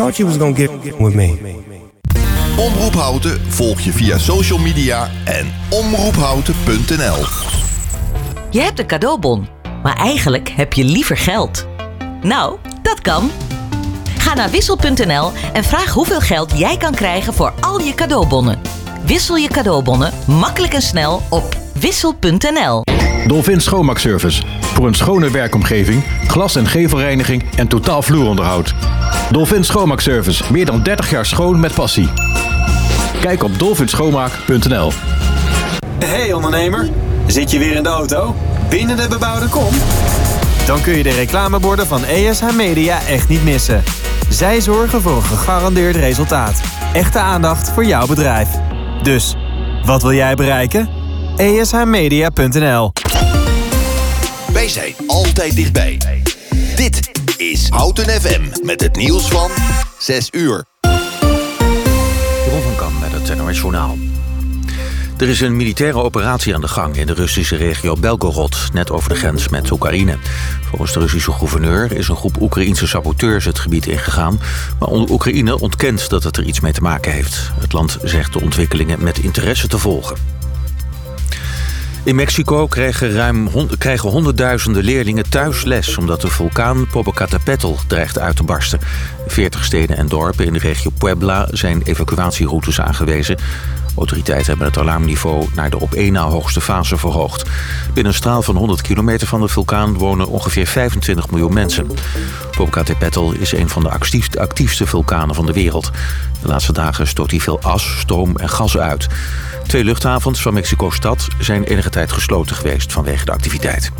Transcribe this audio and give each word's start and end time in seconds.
thought 0.00 0.16
you 0.16 0.28
was 0.28 0.38
gonna 0.38 0.56
get 0.56 0.98
with 0.98 1.14
me. 1.14 1.38
Omroephouten 2.56 3.40
volg 3.48 3.80
je 3.80 3.92
via 3.92 4.18
social 4.18 4.58
media 4.58 5.10
en 5.24 5.52
omroephouten.nl. 5.68 7.24
Je 8.50 8.60
hebt 8.60 8.78
een 8.78 8.86
cadeaubon, 8.86 9.48
maar 9.82 9.96
eigenlijk 9.96 10.48
heb 10.48 10.72
je 10.72 10.84
liever 10.84 11.16
geld. 11.16 11.66
Nou, 12.22 12.56
dat 12.82 13.00
kan. 13.00 13.30
Ga 14.18 14.34
naar 14.34 14.50
wissel.nl 14.50 15.32
en 15.52 15.64
vraag 15.64 15.92
hoeveel 15.92 16.20
geld 16.20 16.58
jij 16.58 16.76
kan 16.76 16.94
krijgen 16.94 17.34
voor 17.34 17.52
al 17.60 17.80
je 17.80 17.94
cadeaubonnen. 17.94 18.60
Wissel 19.04 19.36
je 19.36 19.48
cadeaubonnen 19.48 20.12
makkelijk 20.26 20.72
en 20.72 20.82
snel 20.82 21.22
op 21.30 21.56
wissel.nl. 21.72 22.82
Dolphin 23.26 23.60
Schoonmaakservice. 23.60 24.42
Voor 24.60 24.86
een 24.86 24.94
schone 24.94 25.30
werkomgeving, 25.30 26.02
glas- 26.26 26.56
en 26.56 26.66
gevelreiniging 26.66 27.44
en 27.56 27.68
totaal 27.68 28.02
vloeronderhoud. 28.02 28.74
Dolphin 29.30 29.64
Schoonmaakservice. 29.64 30.44
Meer 30.52 30.66
dan 30.66 30.82
30 30.82 31.10
jaar 31.10 31.26
schoon 31.26 31.60
met 31.60 31.74
passie. 31.74 32.08
Kijk 33.20 33.42
op 33.42 33.58
dolfinschoonmaak.nl 33.58 34.92
Hey 36.04 36.32
ondernemer, 36.32 36.88
zit 37.26 37.50
je 37.50 37.58
weer 37.58 37.76
in 37.76 37.82
de 37.82 37.88
auto? 37.88 38.36
Binnen 38.68 38.96
de 38.96 39.08
bebouwde 39.08 39.48
kom? 39.48 39.74
Dan 40.66 40.80
kun 40.80 40.96
je 40.96 41.02
de 41.02 41.10
reclameborden 41.10 41.86
van 41.86 42.04
ESH 42.04 42.52
Media 42.56 42.98
echt 43.08 43.28
niet 43.28 43.44
missen. 43.44 43.82
Zij 44.28 44.60
zorgen 44.60 45.02
voor 45.02 45.16
een 45.16 45.22
gegarandeerd 45.22 45.96
resultaat. 45.96 46.60
Echte 46.92 47.18
aandacht 47.18 47.70
voor 47.70 47.84
jouw 47.84 48.06
bedrijf. 48.06 48.48
Dus, 49.02 49.36
wat 49.84 50.02
wil 50.02 50.12
jij 50.12 50.34
bereiken? 50.34 50.88
ESHmedia.nl 51.36 52.92
Wij 54.52 54.68
zijn 54.68 54.94
altijd 55.06 55.56
dichtbij. 55.56 56.19
Dit 56.76 57.10
is 57.36 57.68
Houten 57.68 58.08
FM 58.20 58.42
met 58.62 58.80
het 58.80 58.96
nieuws 58.96 59.28
van 59.28 59.50
6 59.98 60.28
uur. 60.32 60.64
Jeroen 62.44 62.62
van 62.62 62.76
Kam 62.76 62.98
met 62.98 63.12
het 63.12 63.38
NOS 63.38 63.58
Journaal. 63.58 63.96
Er 65.16 65.28
is 65.28 65.40
een 65.40 65.56
militaire 65.56 65.98
operatie 65.98 66.54
aan 66.54 66.60
de 66.60 66.68
gang 66.68 66.96
in 66.96 67.06
de 67.06 67.14
Russische 67.14 67.56
regio 67.56 67.96
Belgorod, 68.00 68.68
net 68.72 68.90
over 68.90 69.08
de 69.08 69.14
grens 69.14 69.48
met 69.48 69.70
Oekraïne. 69.70 70.16
Volgens 70.68 70.92
de 70.92 71.00
Russische 71.00 71.32
gouverneur 71.32 71.92
is 71.92 72.08
een 72.08 72.16
groep 72.16 72.40
Oekraïnse 72.40 72.86
saboteurs 72.86 73.44
het 73.44 73.58
gebied 73.58 73.86
ingegaan, 73.86 74.40
maar 74.78 74.90
Oekraïne 74.90 75.58
ontkent 75.60 76.08
dat 76.08 76.22
het 76.22 76.36
er 76.36 76.44
iets 76.44 76.60
mee 76.60 76.72
te 76.72 76.80
maken 76.80 77.12
heeft. 77.12 77.50
Het 77.60 77.72
land 77.72 77.98
zegt 78.02 78.32
de 78.32 78.40
ontwikkelingen 78.40 79.02
met 79.02 79.18
interesse 79.18 79.68
te 79.68 79.78
volgen. 79.78 80.39
In 82.04 82.14
Mexico 82.14 82.66
krijgen, 82.66 83.12
ruim 83.12 83.48
krijgen 83.78 84.08
honderdduizenden 84.08 84.84
leerlingen 84.84 85.30
thuis 85.30 85.64
les 85.64 85.96
omdat 85.96 86.20
de 86.20 86.28
vulkaan 86.28 86.86
Popocatépetl 86.86 87.74
dreigt 87.86 88.18
uit 88.18 88.36
te 88.36 88.42
barsten. 88.42 88.80
Veertig 89.26 89.64
steden 89.64 89.96
en 89.96 90.08
dorpen 90.08 90.46
in 90.46 90.52
de 90.52 90.58
regio 90.58 90.90
Puebla 90.98 91.48
zijn 91.50 91.82
evacuatieroutes 91.82 92.80
aangewezen. 92.80 93.36
Autoriteiten 93.96 94.46
hebben 94.46 94.66
het 94.66 94.78
alarmniveau 94.78 95.48
naar 95.54 95.70
de 95.70 95.80
op 95.80 95.94
1 95.94 96.12
na 96.12 96.22
hoogste 96.22 96.60
fase 96.60 96.96
verhoogd. 96.96 97.48
Binnen 97.86 98.12
een 98.12 98.18
straal 98.18 98.42
van 98.42 98.56
100 98.56 98.82
kilometer 98.82 99.26
van 99.26 99.40
de 99.40 99.48
vulkaan 99.48 99.94
wonen 99.94 100.28
ongeveer 100.28 100.66
25 100.66 101.30
miljoen 101.30 101.52
mensen. 101.52 101.86
Popocatépetl 102.50 103.30
is 103.38 103.52
een 103.52 103.68
van 103.68 103.82
de 103.82 103.90
actiefste 104.38 104.86
vulkanen 104.86 105.34
van 105.34 105.46
de 105.46 105.52
wereld. 105.52 105.90
De 106.42 106.48
laatste 106.48 106.72
dagen 106.72 107.06
stoot 107.06 107.30
hij 107.30 107.40
veel 107.40 107.60
as, 107.60 107.98
stoom 107.98 108.36
en 108.36 108.48
gas 108.48 108.78
uit. 108.78 109.06
Twee 109.66 109.84
luchthavens 109.84 110.42
van 110.42 110.54
Mexico-stad 110.54 111.28
zijn 111.38 111.64
enige 111.64 111.90
tijd 111.90 112.12
gesloten 112.12 112.56
geweest 112.56 112.92
vanwege 112.92 113.24
de 113.24 113.32
activiteit. 113.32 113.92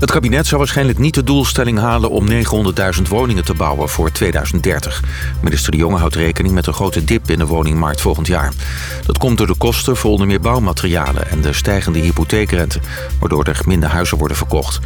Het 0.00 0.10
kabinet 0.10 0.46
zou 0.46 0.60
waarschijnlijk 0.60 0.98
niet 0.98 1.14
de 1.14 1.24
doelstelling 1.24 1.78
halen 1.78 2.10
om 2.10 2.28
900.000 2.30 3.02
woningen 3.08 3.44
te 3.44 3.54
bouwen 3.54 3.88
voor 3.88 4.10
2030. 4.12 5.02
Minister 5.40 5.70
De 5.70 5.76
Jonge 5.76 5.98
houdt 5.98 6.14
rekening 6.14 6.54
met 6.54 6.66
een 6.66 6.72
grote 6.72 7.04
dip 7.04 7.30
in 7.30 7.38
de 7.38 7.46
woningmarkt 7.46 8.00
volgend 8.00 8.26
jaar. 8.26 8.52
Dat 9.06 9.18
komt 9.18 9.38
door 9.38 9.46
de 9.46 9.54
kosten 9.54 9.96
voor 9.96 10.10
onder 10.10 10.26
meer 10.26 10.40
bouwmaterialen 10.40 11.30
en 11.30 11.40
de 11.40 11.52
stijgende 11.52 11.98
hypotheekrente, 11.98 12.80
waardoor 13.20 13.44
er 13.44 13.60
minder 13.64 13.88
huizen 13.88 14.18
worden 14.18 14.36
verkocht. 14.36 14.80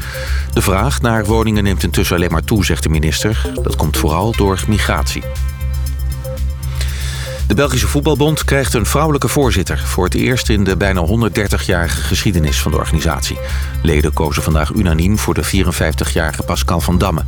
De 0.53 0.63
vraag 0.63 1.01
naar 1.01 1.25
woningen 1.25 1.65
neemt 1.65 1.83
intussen 1.83 2.17
alleen 2.17 2.33
maar 2.33 2.45
toe, 2.45 2.65
zegt 2.65 2.83
de 2.83 2.89
minister. 2.89 3.51
Dat 3.63 3.77
komt 3.77 3.97
vooral 3.97 4.33
door 4.33 4.65
migratie. 4.69 5.23
De 7.47 7.55
Belgische 7.55 7.87
Voetbalbond 7.87 8.45
krijgt 8.45 8.75
een 8.75 8.87
vrouwelijke 8.87 9.29
voorzitter... 9.29 9.79
voor 9.79 10.05
het 10.05 10.15
eerst 10.15 10.49
in 10.49 10.65
de 10.65 10.77
bijna 10.77 11.07
130-jarige 11.07 12.01
geschiedenis 12.01 12.61
van 12.61 12.71
de 12.71 12.77
organisatie. 12.77 13.39
Leden 13.83 14.13
kozen 14.13 14.43
vandaag 14.43 14.73
unaniem 14.73 15.19
voor 15.19 15.35
de 15.35 15.45
54-jarige 15.45 16.43
Pascal 16.43 16.81
van 16.81 16.99
Damme. 16.99 17.23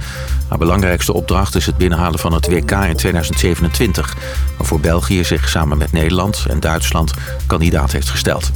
Haar 0.48 0.58
belangrijkste 0.58 1.12
opdracht 1.12 1.54
is 1.54 1.66
het 1.66 1.76
binnenhalen 1.76 2.18
van 2.18 2.32
het 2.32 2.46
WK 2.48 2.70
in 2.70 2.96
2027... 2.96 4.16
waarvoor 4.56 4.80
België 4.80 5.24
zich 5.24 5.48
samen 5.48 5.78
met 5.78 5.92
Nederland 5.92 6.46
en 6.48 6.60
Duitsland 6.60 7.12
kandidaat 7.46 7.92
heeft 7.92 8.10
gesteld. 8.10 8.50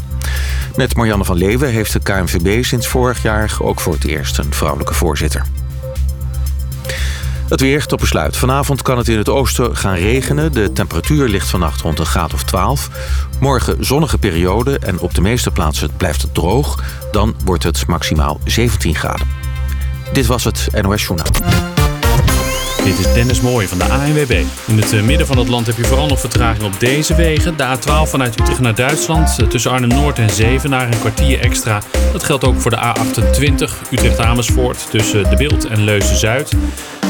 Met 0.76 0.96
Marianne 0.96 1.24
van 1.24 1.36
Leeuwen 1.36 1.70
heeft 1.70 1.92
de 1.92 2.00
KNVB 2.00 2.64
sinds 2.64 2.86
vorig 2.86 3.22
jaar... 3.22 3.56
ook 3.58 3.80
voor 3.80 3.92
het 3.92 4.04
eerst 4.04 4.38
een 4.38 4.54
vrouwelijke 4.54 4.94
voorzitter. 4.94 5.46
Het 7.52 7.60
weer 7.60 7.86
tot 7.86 8.00
besluit. 8.00 8.36
Vanavond 8.36 8.82
kan 8.82 8.98
het 8.98 9.08
in 9.08 9.18
het 9.18 9.28
oosten 9.28 9.76
gaan 9.76 9.94
regenen. 9.94 10.52
De 10.52 10.72
temperatuur 10.72 11.28
ligt 11.28 11.48
vannacht 11.48 11.80
rond 11.80 11.98
een 11.98 12.06
graad 12.06 12.34
of 12.34 12.42
12. 12.42 12.88
Morgen 13.40 13.84
zonnige 13.84 14.18
periode 14.18 14.78
en 14.78 14.98
op 14.98 15.14
de 15.14 15.20
meeste 15.20 15.50
plaatsen 15.50 15.90
blijft 15.96 16.22
het 16.22 16.34
droog. 16.34 16.82
Dan 17.10 17.34
wordt 17.44 17.62
het 17.62 17.86
maximaal 17.86 18.40
17 18.44 18.94
graden. 18.94 19.26
Dit 20.12 20.26
was 20.26 20.44
het 20.44 20.68
NOS 20.82 21.02
Journaal. 21.02 21.26
Dit 22.84 22.98
is 22.98 23.12
Dennis 23.12 23.40
Mooij 23.40 23.68
van 23.68 23.78
de 23.78 23.84
ANWB. 23.84 24.44
In 24.66 24.76
het 24.76 24.92
eh, 24.92 25.02
midden 25.02 25.26
van 25.26 25.38
het 25.38 25.48
land 25.48 25.66
heb 25.66 25.76
je 25.76 25.84
vooral 25.84 26.06
nog 26.06 26.20
vertraging 26.20 26.64
op 26.64 26.80
deze 26.80 27.14
wegen. 27.14 27.56
De 27.56 27.76
A12 27.76 28.10
vanuit 28.10 28.40
Utrecht 28.40 28.60
naar 28.60 28.74
Duitsland 28.74 29.38
eh, 29.38 29.46
tussen 29.46 29.70
Arnhem-Noord 29.70 30.18
en 30.18 30.30
Zevenaar 30.30 30.86
een 30.86 31.00
kwartier 31.00 31.40
extra. 31.40 31.82
Dat 32.12 32.24
geldt 32.24 32.44
ook 32.44 32.60
voor 32.60 32.70
de 32.70 32.94
A28 32.94 33.90
Utrecht-Amersfoort 33.90 34.90
tussen 34.90 35.24
eh, 35.24 35.30
De 35.30 35.36
Beeld 35.36 35.66
en 35.66 35.84
Leuze-Zuid. 35.84 36.52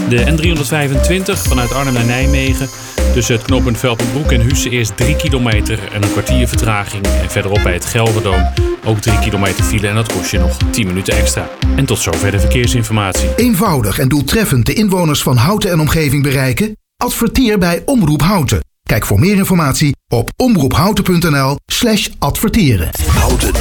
De 0.08 0.24
N325 0.24 1.48
vanuit 1.48 1.72
Arnhem 1.72 1.94
naar 1.94 2.04
Nijmegen. 2.04 2.68
Tussen 3.12 3.34
het 3.34 3.44
knooppunt 3.44 3.78
Velpenbroek 3.78 4.32
en 4.32 4.40
Husse 4.40 4.70
eerst 4.70 4.96
3 4.96 5.16
kilometer 5.16 5.78
en 5.92 6.02
een 6.02 6.12
kwartier 6.12 6.48
vertraging. 6.48 7.04
En 7.06 7.30
verderop 7.30 7.62
bij 7.62 7.72
het 7.72 7.84
Gelderdoom 7.84 8.46
ook 8.84 8.98
3 8.98 9.18
kilometer 9.18 9.64
file 9.64 9.88
en 9.88 9.94
dat 9.94 10.12
kost 10.12 10.30
je 10.30 10.38
nog 10.38 10.56
10 10.70 10.86
minuten 10.86 11.14
extra. 11.14 11.48
En 11.76 11.84
tot 11.84 11.98
zover 11.98 12.30
de 12.30 12.40
verkeersinformatie. 12.40 13.34
Eenvoudig 13.36 13.98
en 13.98 14.08
doeltreffend 14.08 14.66
de 14.66 14.74
inwoners 14.74 15.22
van 15.22 15.36
Houten 15.36 15.70
en 15.70 15.80
omgeving 15.80 16.22
bereiken? 16.22 16.76
Adverteer 16.96 17.58
bij 17.58 17.82
Omroep 17.84 18.22
Houten. 18.22 18.60
Kijk 18.82 19.06
voor 19.06 19.18
meer 19.18 19.36
informatie 19.36 19.96
op 20.08 20.30
omroephouten.nl 20.36 21.56
slash 21.66 22.08
adverteren. 22.18 22.90
Houten 23.06 23.54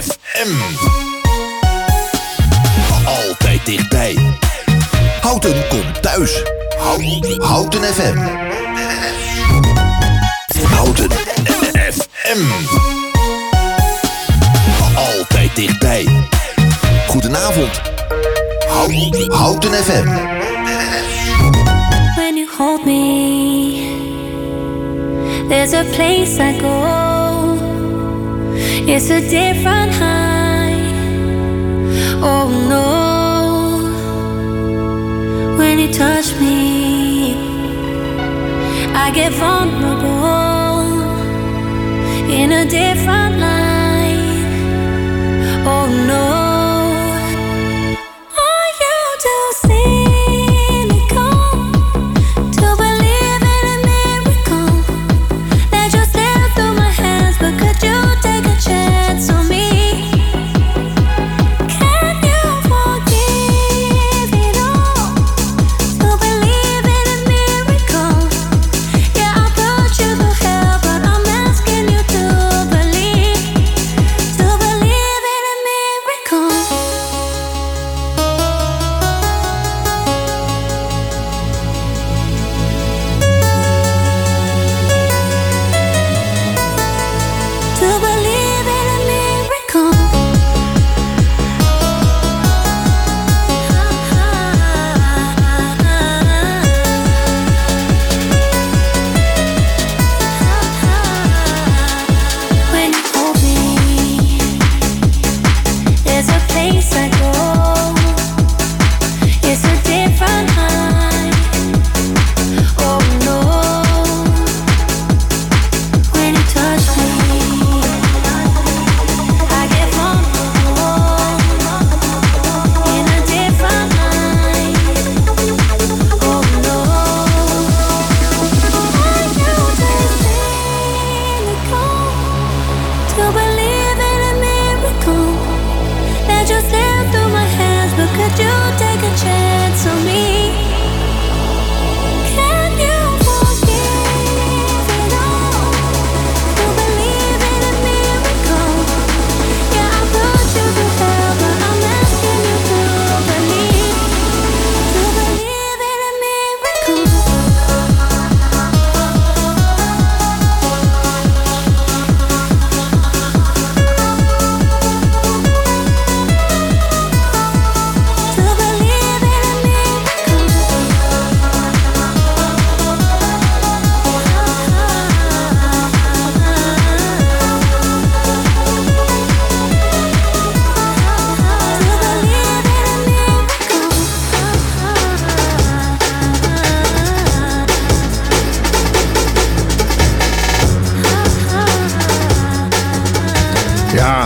FM. 0.00 0.52
Altijd 3.04 3.66
dichtbij. 3.66 4.16
Houten 5.20 5.68
komt 5.68 6.02
thuis. 6.02 6.42
Houten, 7.38 7.82
FM. 7.82 8.18
Houten 10.64 11.10
FM. 11.90 12.42
Altijd 14.94 15.56
dichtbij. 15.56 16.08
Goedenavond. 17.06 17.80
Houten 19.28 19.72
FM. 19.74 20.06
When 22.16 22.36
you 22.36 22.48
hold 22.58 22.84
me, 22.84 23.86
there's 25.48 25.72
a 25.72 25.84
place 25.84 26.38
I 26.38 26.60
go. 26.60 27.56
It's 28.86 29.10
a 29.10 29.20
different 29.20 29.94
high. 29.94 30.76
Oh 32.22 32.48
no. 32.68 33.07
When 35.78 35.86
you 35.86 35.94
touch 35.94 36.34
me, 36.40 37.34
I 38.96 39.12
get 39.14 39.30
vulnerable 39.34 40.82
in 42.28 42.50
a 42.50 42.68
different 42.68 43.37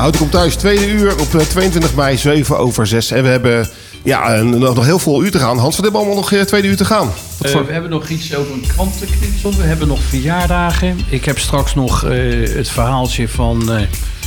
Ik 0.07 0.21
op 0.21 0.31
thuis. 0.31 0.55
Tweede 0.55 0.89
uur 0.91 1.13
op 1.21 1.35
eh, 1.35 1.41
22 1.47 1.95
mei, 1.95 2.17
7 2.17 2.59
over 2.59 2.87
6. 2.87 3.11
En 3.11 3.23
we 3.23 3.29
hebben 3.29 3.69
ja, 4.05 4.35
een- 4.35 4.59
nog 4.59 4.75
nog 4.75 4.85
heel 4.85 4.99
veel 4.99 5.23
uur 5.25 5.31
te 5.31 5.39
gaan. 5.39 5.59
Hans, 5.59 5.77
wat 5.77 5.85
hebben 5.85 5.93
we 5.93 5.99
allemaal 6.07 6.17
nog 6.23 6.33
eh, 6.33 6.41
tweede 6.41 6.69
uur 6.69 6.77
te 6.77 6.85
gaan? 6.85 7.07
Wat 7.39 7.47
Eh, 7.47 7.53
voor- 7.53 7.67
we 7.67 7.73
hebben 7.73 7.91
nog 7.91 8.09
iets 8.09 8.35
over 8.35 8.53
een 8.53 8.65
krantenknipsel. 8.67 9.55
We 9.57 9.63
hebben 9.63 9.89
nog 9.89 10.01
verjaardagen. 10.09 11.01
Ik 11.09 11.25
heb 11.25 11.39
straks 11.39 11.75
nog 11.75 12.05
eh, 12.05 12.11
het 12.55 12.69
verhaaltje 12.69 13.29
van 13.29 13.73
eh, 13.73 13.81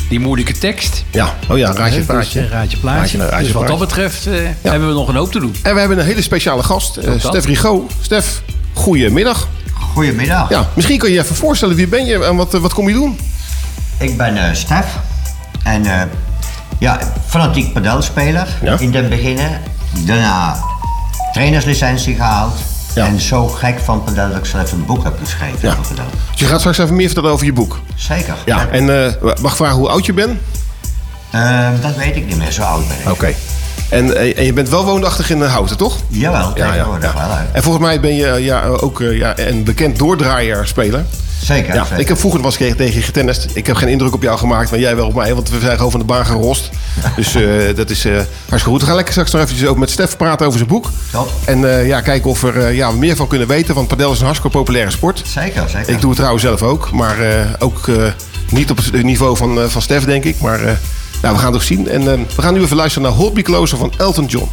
die 0.10 0.20
moeilijke 0.20 0.58
tekst. 0.58 1.04
Ja, 1.12 1.34
oh 1.50 1.58
ja, 1.58 1.74
raadje 1.74 2.02
plaatje. 2.02 2.40
Dus, 2.40 2.50
eh, 2.50 2.54
raadje 2.56 2.78
plaatje. 2.78 3.18
Raadje, 3.18 3.32
raadje 3.32 3.44
dus 3.46 3.54
wat 3.54 3.68
dat 3.68 3.80
betreft 3.80 4.28
eh, 4.28 4.34
hebben 4.62 4.88
we 4.88 4.94
nog 4.94 5.08
een 5.08 5.16
hoop 5.16 5.32
te 5.32 5.40
doen. 5.40 5.56
En 5.62 5.74
we 5.74 5.80
hebben 5.80 6.00
een 6.00 6.06
hele 6.06 6.22
speciale 6.22 6.64
gast, 6.64 6.98
eh. 6.98 7.12
Stef 7.18 7.46
Rigo. 7.46 7.88
Stef, 8.02 8.42
goedemiddag. 8.74 9.48
Goedemiddag. 9.94 10.50
Ja, 10.50 10.70
misschien 10.74 10.98
kan 10.98 11.10
je 11.10 11.16
je 11.16 11.22
even 11.22 11.36
voorstellen, 11.36 11.76
wie 11.76 11.88
ben 11.88 12.06
je 12.06 12.24
en 12.26 12.36
wat, 12.36 12.54
eh, 12.54 12.60
wat 12.62 12.74
kom 12.74 12.88
je 12.88 12.94
doen? 12.94 13.20
Ik 14.00 14.18
ben 14.18 14.38
eh 14.38 14.54
Stef. 14.54 14.86
En 15.66 15.86
eh, 15.86 16.02
ja, 16.80 17.00
fanatiek 17.28 17.74
padelspeler 17.74 18.48
Ja. 18.62 18.80
in 18.80 18.92
den 18.92 19.10
beginnen. 19.10 19.62
Daarna 20.06 20.56
trainerslicentie 21.34 22.16
gehaald. 22.16 22.54
En 22.96 23.20
zo 23.20 23.48
gek 23.48 23.80
van 23.80 24.04
padel 24.04 24.28
dat 24.30 24.38
ik 24.38 24.46
zelf 24.46 24.72
een 24.72 24.86
boek 24.86 25.04
heb 25.04 25.14
geschreven 25.20 25.58
Ja. 25.62 25.70
over 25.72 25.88
padel. 25.88 26.06
Dus 26.32 26.40
je 26.40 26.46
gaat 26.46 26.60
straks 26.60 26.78
even 26.78 26.96
meer 26.96 27.06
vertellen 27.06 27.32
over 27.32 27.46
je 27.46 27.54
boek. 27.54 27.80
Zeker. 27.96 28.36
Ja, 28.46 28.68
en 28.68 29.06
eh, 29.06 29.12
mag 29.42 29.52
ik 29.52 29.58
vragen 29.58 29.76
hoe 29.78 29.90
oud 29.90 30.06
je 30.06 30.14
bent? 30.14 30.40
Eh, 31.32 31.68
dat 31.82 31.96
weet 31.96 32.16
ik 32.16 32.26
niet 32.26 32.38
meer, 32.38 32.52
zo 32.52 32.62
oud 32.64 32.88
ben 32.88 32.98
ik. 33.00 33.10
Oké. 33.12 33.34
En, 33.90 34.16
eh, 34.18 34.38
en 34.38 34.46
je 34.46 34.54
bent 34.54 34.70
wel 34.70 34.86
woonachtig 34.86 35.30
in 35.30 35.42
Houten, 35.42 35.78
toch? 35.78 35.98
Jawel, 36.08 36.54
tegenwoordig 36.54 37.14
wel. 37.14 37.24
hè. 37.30 37.44
En 37.52 37.64
volgens 37.64 37.86
mij 37.86 38.00
ben 38.00 38.16
je 38.16 38.28
eh, 38.28 38.46
ja, 38.46 38.66
ook 38.68 39.02
eh, 39.02 39.18
ja, 39.18 39.34
een 39.40 39.64
bekend 39.64 39.98
doordraaierspeler. 39.98 41.06
Zeker, 41.42 41.74
Ja, 41.74 41.84
zeker. 41.84 42.00
ik 42.00 42.08
heb 42.08 42.18
vroeger 42.18 42.42
was 42.42 42.58
ik 42.58 42.78
tegen 42.78 42.94
je 42.96 43.02
getennist. 43.02 43.48
Ik 43.54 43.68
heb 43.68 43.76
geen 43.76 43.88
indruk 43.90 44.14
op 44.14 44.22
jou 44.22 44.38
gemaakt, 44.38 44.70
maar 44.72 44.80
jij 44.80 44.96
wel 44.96 45.08
op 45.08 45.14
mij. 45.16 45.34
Want 45.36 45.50
we 45.50 45.60
zijn 45.60 45.76
gewoon 45.76 45.92
van 45.92 46.00
de 46.00 46.06
baan 46.06 46.26
gerost. 46.26 46.70
Dus 47.16 47.36
eh, 47.36 47.44
dat 47.76 47.90
is 47.90 48.06
eh, 48.06 48.14
hartstikke 48.14 48.64
goed. 48.70 48.80
We 48.80 48.86
gaan 48.86 48.96
lekker 48.96 49.14
straks 49.14 49.32
nog 49.32 49.42
eventjes 49.42 49.68
ook 49.68 49.78
met 49.78 49.90
Stef 49.90 50.18
praten 50.18 50.46
over 50.46 50.58
zijn 50.58 50.70
boek. 50.72 50.90
Top. 51.12 51.30
En 51.46 51.70
eh, 51.80 51.88
ja, 51.88 52.02
kijken 52.02 52.30
of 52.30 52.42
we 52.42 52.52
er 52.52 52.72
ja, 52.72 52.92
meer 52.92 53.16
van 53.16 53.28
kunnen 53.28 53.48
weten. 53.48 53.76
Want 53.76 53.88
padel 53.88 54.12
is 54.12 54.20
een 54.20 54.26
hartstikke 54.26 54.58
populaire 54.58 54.92
sport. 54.92 55.22
Zeker, 55.26 55.70
zeker. 55.70 55.90
Ik 55.94 56.00
doe 56.00 56.10
het 56.10 56.18
trouwens 56.18 56.44
zelf 56.44 56.62
ook. 56.62 56.92
Maar 56.92 57.20
eh, 57.20 57.40
ook 57.60 57.88
eh, 57.88 57.96
niet 58.50 58.72
op 58.72 58.78
het 58.78 59.04
niveau 59.04 59.38
van, 59.38 59.62
eh, 59.62 59.68
van 59.68 59.82
Stef, 59.82 60.04
denk 60.06 60.24
ik. 60.24 60.40
Maar 60.42 60.64
eh, 60.64 60.72
nou, 61.26 61.38
we 61.38 61.44
gaan 61.44 61.54
het 61.54 61.62
ook 61.62 61.68
zien. 61.68 61.88
En 61.88 62.12
eh, 62.12 62.20
we 62.36 62.42
gaan 62.42 62.54
nu 62.54 62.62
even 62.62 62.76
luisteren 62.76 63.10
naar 63.10 63.18
Me 63.34 63.42
Closer 63.42 63.78
van 63.78 63.92
Elton 63.98 64.26
John. 64.26 64.50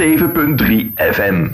107.3 0.00 0.04
FM. 1.12 1.46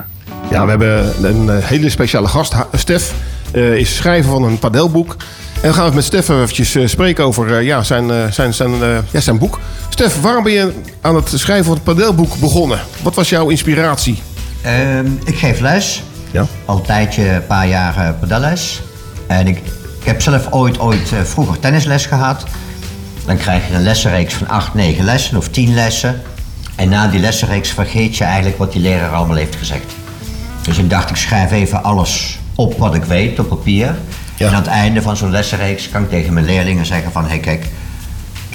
Ja, 0.50 0.64
we 0.64 0.70
hebben 0.70 1.24
een 1.24 1.50
eh, 1.50 1.64
hele 1.64 1.90
speciale 1.90 2.28
gast. 2.28 2.54
Stef 2.72 3.12
eh, 3.52 3.74
is 3.76 3.96
schrijver 3.96 4.30
van 4.30 4.42
een 4.44 4.58
padelboek. 4.58 5.16
En 5.62 5.68
we 5.68 5.72
gaan 5.74 5.84
het 5.84 5.94
met 5.94 6.04
Stef 6.04 6.28
eventjes 6.28 6.74
eh, 6.74 6.86
spreken 6.86 7.24
over 7.24 7.56
eh, 7.56 7.62
ja, 7.64 7.82
zijn, 7.82 8.10
eh, 8.10 8.30
zijn, 8.30 8.54
zijn, 8.54 8.82
eh, 8.82 8.98
ja, 9.10 9.20
zijn 9.20 9.38
boek. 9.38 9.58
Stef, 9.88 10.20
waarom 10.20 10.42
ben 10.44 10.52
je 10.52 10.72
aan 11.00 11.14
het 11.16 11.32
schrijven 11.34 11.64
van 11.64 11.74
het 11.74 11.84
padelboek 11.84 12.36
begonnen? 12.40 12.78
Wat 13.02 13.14
was 13.14 13.28
jouw 13.28 13.48
inspiratie? 13.48 14.22
Ehm, 14.62 15.06
ik 15.24 15.36
geef 15.36 15.60
les. 15.60 16.02
Ja. 16.30 16.46
Al 16.64 16.76
een 16.76 16.82
tijdje, 16.82 17.28
een 17.28 17.46
paar 17.46 17.66
jaar 17.68 17.96
eh, 17.96 18.08
padelles. 18.20 18.82
En 19.26 19.46
ik, 19.46 19.56
ik 20.00 20.04
heb 20.04 20.22
zelf 20.22 20.46
ooit, 20.50 20.78
ooit 20.78 21.12
eh, 21.12 21.20
vroeger 21.22 21.58
tennisles 21.58 22.06
gehad. 22.06 22.44
Dan 23.26 23.36
krijg 23.36 23.68
je 23.68 23.74
een 23.74 23.82
lessenreeks 23.82 24.34
van 24.34 24.48
acht, 24.48 24.74
negen 24.74 25.04
lessen 25.04 25.36
of 25.36 25.48
tien 25.48 25.74
lessen. 25.74 26.20
En 26.76 26.88
na 26.88 27.08
die 27.08 27.20
lessenreeks 27.20 27.70
vergeet 27.70 28.16
je 28.16 28.24
eigenlijk 28.24 28.58
wat 28.58 28.72
die 28.72 28.80
leraar 28.80 29.14
allemaal 29.14 29.36
heeft 29.36 29.56
gezegd. 29.56 29.94
Dus 30.62 30.78
ik 30.78 30.90
dacht, 30.90 31.10
ik 31.10 31.16
schrijf 31.16 31.50
even 31.50 31.82
alles 31.82 32.38
op 32.54 32.78
wat 32.78 32.94
ik 32.94 33.04
weet 33.04 33.38
op 33.38 33.48
papier. 33.48 33.96
En 34.36 34.48
aan 34.48 34.54
het 34.54 34.66
einde 34.66 35.02
van 35.02 35.16
zo'n 35.16 35.30
lessenreeks 35.30 35.88
kan 35.88 36.02
ik 36.02 36.10
tegen 36.10 36.32
mijn 36.32 36.46
leerlingen 36.46 36.86
zeggen 36.86 37.12
van... 37.12 37.22
hé 37.22 37.28
hey, 37.28 37.38
kijk, 37.38 37.66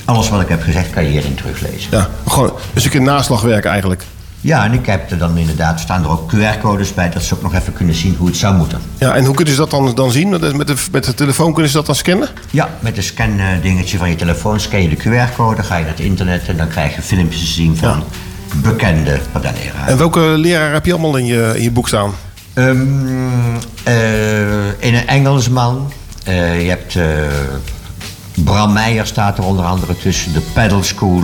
alles 0.06 0.30
wat 0.30 0.42
ik 0.42 0.48
heb 0.48 0.62
gezegd 0.62 0.90
kan 0.90 1.04
je 1.04 1.10
hierin 1.10 1.36
teruglezen. 1.36 1.88
Ja, 1.92 2.10
gewoon, 2.28 2.52
dus 2.74 2.86
ik 2.86 2.94
in 2.94 3.04
naslag 3.04 3.42
werken 3.42 3.72
eigenlijk. 3.72 4.06
Ja, 4.42 4.66
en 4.66 4.74
ik 4.74 4.86
heb 4.86 5.12
er 5.12 5.18
dan 5.18 5.38
inderdaad, 5.38 5.80
staan 5.80 6.04
er 6.04 6.10
ook 6.10 6.32
QR-codes 6.32 6.94
bij... 6.94 7.10
dat 7.10 7.24
ze 7.24 7.36
ook 7.36 7.42
nog 7.42 7.54
even 7.54 7.74
kunnen 7.74 7.96
zien 7.96 8.16
hoe 8.16 8.28
het 8.28 8.38
zou 8.38 8.56
moeten. 8.56 8.80
Ja, 8.98 9.16
en 9.16 9.26
hoe 9.26 9.36
kunnen 9.36 9.54
ze 9.54 9.60
dat 9.60 9.70
dan, 9.70 9.96
dan 9.96 10.12
zien? 10.12 10.30
Met 10.30 10.42
de, 10.42 10.76
met, 10.92 11.06
de, 11.06 11.14
telefoon 11.14 11.54
kunnen 11.54 11.72
ze 11.72 11.78
dat 11.78 11.86
dan 11.86 11.96
scannen? 11.96 12.30
Ja, 12.52 12.70
met 12.80 12.98
een 12.98 13.04
scan-dingetje 13.04 13.98
van 13.98 14.10
je 14.10 14.16
telefoon 14.16 14.60
scan 14.60 14.82
je 14.82 14.90
de 14.90 14.96
QR-code, 14.96 15.64
ga 15.64 15.76
je 15.76 15.84
naar 15.84 15.92
het 15.92 16.00
internet 16.00 16.48
en 16.48 16.58
dan 16.58 16.68
krijg 16.68 16.96
je 16.96 17.02
filmpjes 17.02 17.40
te 17.40 17.46
zien 17.46 17.78
van 17.78 18.04
bekende 18.56 19.20
padelleraren. 19.32 19.88
En 19.88 19.98
welke 19.98 20.20
leraar 20.20 20.74
heb 20.74 20.86
je 20.86 20.92
allemaal 20.92 21.18
in 21.18 21.26
je, 21.26 21.52
in 21.56 21.64
je 21.64 21.72
boek 21.72 21.88
staan? 21.88 22.14
Ehm, 22.54 22.78
eh, 23.84 24.68
in 24.68 24.96
een 24.96 25.08
Engelsman. 25.08 25.92
eh, 26.24 26.62
je 26.62 26.70
hebt 26.70 26.96
eh, 26.96 27.06
Bram 28.44 28.74
Meijer 28.74 29.06
staat 29.06 29.38
er 29.38 29.44
onder 29.44 29.66
andere 29.66 29.98
tussen. 29.98 30.34
De 30.34 30.42
Paddle 30.54 30.84
School. 30.84 31.24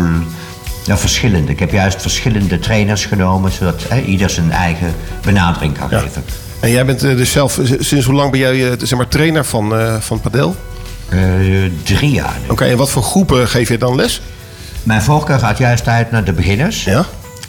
Ja, 0.87 0.97
verschillende. 0.97 1.51
Ik 1.51 1.59
heb 1.59 1.71
juist 1.71 2.01
verschillende 2.01 2.59
trainers 2.59 3.05
genomen, 3.05 3.51
zodat 3.51 3.83
eh, 3.89 4.07
ieder 4.07 4.29
zijn 4.29 4.51
eigen 4.51 4.93
benadering 5.21 5.77
kan 5.77 5.89
geven. 5.89 6.23
En 6.59 6.71
jij 6.71 6.85
bent 6.85 7.03
eh, 7.03 7.15
dus 7.15 7.31
zelf, 7.31 7.57
eh, 7.57 7.71
sinds 7.79 8.05
hoe 8.05 8.15
lang 8.15 8.31
ben 8.31 8.39
jij 8.39 8.71
eh, 8.71 8.77
zeg 8.77 8.97
maar, 8.97 9.07
trainer 9.07 9.45
van, 9.45 9.73
van 9.99 10.21
padel? 10.21 10.55
Drie 11.83 12.11
jaar. 12.11 12.37
Oké, 12.47 12.65
en 12.65 12.77
wat 12.77 12.89
voor 12.89 13.03
groepen 13.03 13.47
geef 13.47 13.69
je 13.69 13.77
dan 13.77 13.95
les? 13.95 14.21
Mijn 14.83 15.01
voorkeur 15.01 15.39
gaat 15.39 15.57
juist 15.57 15.87
uit 15.87 16.11
naar 16.11 16.23
de 16.23 16.33
beginners. 16.33 16.83
Ja. 16.83 17.05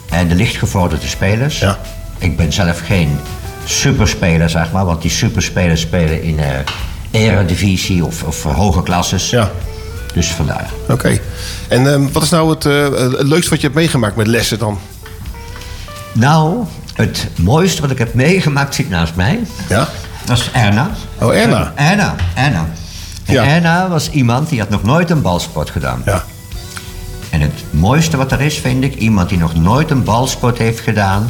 En 0.09 0.27
de 0.27 0.35
lichtgevorderde 0.35 1.07
spelers. 1.07 1.59
Ja. 1.59 1.79
Ik 2.17 2.37
ben 2.37 2.53
zelf 2.53 2.81
geen 2.85 3.17
superspeler, 3.65 4.49
zeg 4.49 4.71
maar. 4.71 4.85
Want 4.85 5.01
die 5.01 5.11
superspelers 5.11 5.81
spelen 5.81 6.23
in 6.23 6.39
eh 6.39 6.47
eredivisie 7.11 8.05
of, 8.05 8.23
of 8.23 8.43
hoge 8.43 8.83
klasses. 8.83 9.29
Ja. 9.29 9.51
Dus 10.13 10.27
vandaar. 10.31 10.69
Oké. 10.89 11.19
En 11.67 11.93
ehm, 11.93 12.11
wat 12.11 12.23
is 12.23 12.29
nou 12.29 12.49
het, 12.49 12.65
eh, 12.65 12.83
het 13.17 13.27
leukste 13.27 13.49
wat 13.49 13.59
je 13.59 13.65
hebt 13.65 13.75
meegemaakt 13.79 14.15
met 14.15 14.27
lessen 14.27 14.59
dan? 14.59 14.79
Nou, 16.13 16.63
het 16.93 17.27
mooiste 17.37 17.81
wat 17.81 17.91
ik 17.91 17.97
heb 17.97 18.13
meegemaakt 18.13 18.75
zit 18.75 18.89
naast 18.89 19.15
mij. 19.15 19.39
Ja? 19.69 19.87
Dat 20.25 20.37
is 20.37 20.49
Erna. 20.53 20.89
Oh, 21.19 21.35
Erna. 21.35 21.73
Erna, 21.75 22.15
Erna. 22.35 22.67
En 23.25 23.33
Ja. 23.33 23.43
Erna 23.45 23.89
was 23.89 24.09
iemand 24.09 24.49
die 24.49 24.59
had 24.59 24.69
nog 24.69 24.83
nooit 24.83 25.09
een 25.09 25.21
balsport 25.21 25.69
gedaan. 25.69 26.01
Ja. 26.05 26.23
En 27.29 27.41
het 27.41 27.51
mooiste 27.69 28.17
wat 28.17 28.31
er 28.31 28.41
is, 28.41 28.57
vind 28.57 28.83
ik, 28.83 28.95
iemand 28.95 29.29
die 29.29 29.37
nog 29.37 29.55
nooit 29.55 29.89
een 29.91 30.03
balsport 30.03 30.57
heeft 30.57 30.79
gedaan, 30.79 31.29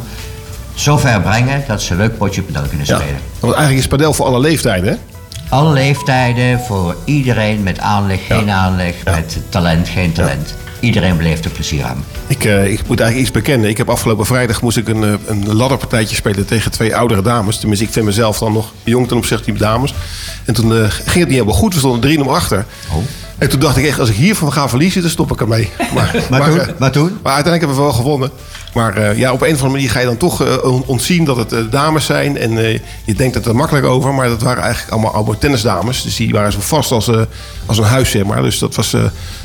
zo 0.74 0.96
ver 0.98 1.20
brengen 1.20 1.64
dat 1.66 1.82
ze 1.82 1.92
een 1.92 1.98
leuk 1.98 2.16
potje 2.18 2.42
padel 2.42 2.62
kunnen 2.68 2.86
Ja. 2.86 2.96
spelen. 2.98 3.20
Want 3.40 3.52
eigenlijk 3.54 3.84
is 3.84 3.88
padel 3.90 4.12
voor 4.12 4.26
alle 4.26 4.40
leeftijden, 4.40 4.90
hè? 4.92 4.96
Alle 5.50 5.72
leeftijden, 5.72 6.60
voor 6.60 6.96
iedereen 7.04 7.62
met 7.62 7.78
aanleg, 7.78 8.26
geen 8.26 8.50
aanleg, 8.50 8.94
met 9.04 9.38
talent, 9.48 9.88
geen 9.88 10.12
talent. 10.12 10.54
Iedereen 10.80 11.16
beleeft 11.16 11.44
er 11.44 11.50
plezier 11.50 11.84
aan. 11.84 12.04
Ik, 12.26 12.44
eh, 12.44 12.72
ik 12.72 12.86
moet 12.86 13.00
eigenlijk 13.00 13.16
iets 13.28 13.30
bekennen. 13.30 13.68
Ik 13.70 13.76
heb 13.76 13.88
afgelopen 13.90 14.26
vrijdag 14.26 14.62
moest 14.62 14.76
ik 14.76 14.88
een, 14.88 15.04
eh, 15.04 15.12
een 15.26 15.54
ladderpartijtje 15.54 16.16
spelen 16.16 16.46
tegen 16.46 16.70
twee 16.70 16.96
oudere 16.96 17.22
dames. 17.22 17.58
Tenminste, 17.58 17.84
ik 17.84 17.92
vind 17.92 18.04
mezelf 18.04 18.38
dan 18.38 18.52
nog 18.52 18.72
jong 18.84 19.08
ten 19.08 19.16
opzichte 19.16 19.44
van 19.44 19.52
die 19.52 19.62
dames. 19.62 19.94
En 20.44 20.54
toen 20.54 20.72
eh, 20.72 20.90
ging 20.90 21.04
het 21.04 21.14
niet 21.14 21.28
helemaal 21.28 21.54
goed. 21.54 21.72
We 21.72 21.78
stonden 21.78 22.00
3-0 22.00 22.34
achter. 22.34 22.66
En 23.38 23.48
toen 23.48 23.60
dacht 23.60 23.76
ik 23.76 23.84
echt, 23.84 24.00
als 24.00 24.08
ik 24.08 24.16
hiervan 24.16 24.52
ga 24.52 24.68
verliezen, 24.68 25.02
dan 25.02 25.10
stop 25.10 25.32
ik 25.32 25.40
ermee. 25.40 25.70
Maar, 25.94 26.24
Maar 26.30 26.44
toen? 26.44 26.74
Maar 26.78 26.92
toen? 26.92 27.18
Maar 27.22 27.32
uiteindelijk 27.32 27.60
hebben 27.60 27.76
we 27.76 27.82
wel 27.82 27.92
gewonnen. 27.92 28.30
Maar 28.74 28.96
eh, 28.96 29.18
ja, 29.18 29.32
op 29.32 29.40
een 29.40 29.46
of 29.46 29.52
andere 29.54 29.70
manier 29.72 29.90
ga 29.90 29.98
je 30.00 30.06
dan 30.06 30.16
toch 30.16 30.42
eh, 30.44 30.64
on- 30.64 30.82
ontzien 30.86 31.24
dat 31.24 31.36
het 31.36 31.52
eh, 31.52 31.60
dames 31.70 32.04
zijn. 32.04 32.38
En 32.38 32.52
je 33.04 33.14
denkt 33.16 33.34
het 33.34 33.46
er 33.46 33.56
makkelijk 33.56 33.86
over, 33.86 34.14
maar 34.14 34.28
dat 34.28 34.42
waren 34.42 34.62
eigenlijk 34.62 34.92
allemaal 34.92 35.38
tennisdames. 35.38 36.02
Dus 36.02 36.16
die 36.16 36.32
waren 36.32 36.52
zo 36.52 36.58
vast 36.60 36.90
als, 36.92 37.10
als 37.66 37.78
een 37.78 37.84
huis, 37.84 38.10
zeg 38.10 38.24
maar. 38.24 38.42
Dus 38.42 38.58
dat 38.58 38.74
was, 38.74 38.94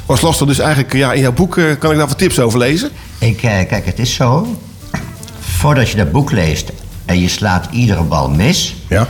was 0.06 0.22
lastig. 0.22 0.48
Dus 0.48 0.60
eigenlijk, 0.60 0.94
ja, 0.94 1.14
in 1.14 1.22
jouw 1.22 1.34
boek 1.34 1.52
kan 1.54 1.92
ik 1.92 1.98
daar 1.98 2.08
wat 2.08 2.18
tips 2.18 2.40
over 2.40 2.60
lezen. 2.60 2.90
Ik, 3.20 3.38
kijk, 3.38 3.86
het 3.86 4.00
is 4.00 4.14
zo. 4.14 4.58
Voordat 5.40 5.90
je 5.90 5.98
dat 5.98 6.12
boek 6.12 6.32
leest 6.32 6.72
en 7.06 7.22
je 7.22 7.28
slaat 7.30 7.68
iedere 7.72 8.04
bal 8.04 8.30
mis. 8.30 8.76
Ja. 8.90 9.10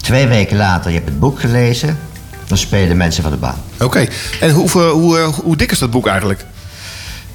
Twee 0.00 0.26
weken 0.26 0.56
later, 0.56 0.90
je 0.90 0.96
hebt 0.96 1.08
het 1.08 1.18
boek 1.20 1.40
gelezen. 1.40 1.98
Dan 2.46 2.58
spelen 2.58 2.96
mensen 2.96 3.22
van 3.22 3.32
de 3.32 3.38
baan. 3.38 3.62
Oké. 3.80 4.06
En 4.40 4.50
hoe, 4.50 4.70
hoe, 4.70 5.18
hoe 5.18 5.56
dik 5.56 5.70
is 5.70 5.78
dat 5.78 5.90
boek 5.90 6.06
eigenlijk? 6.06 6.44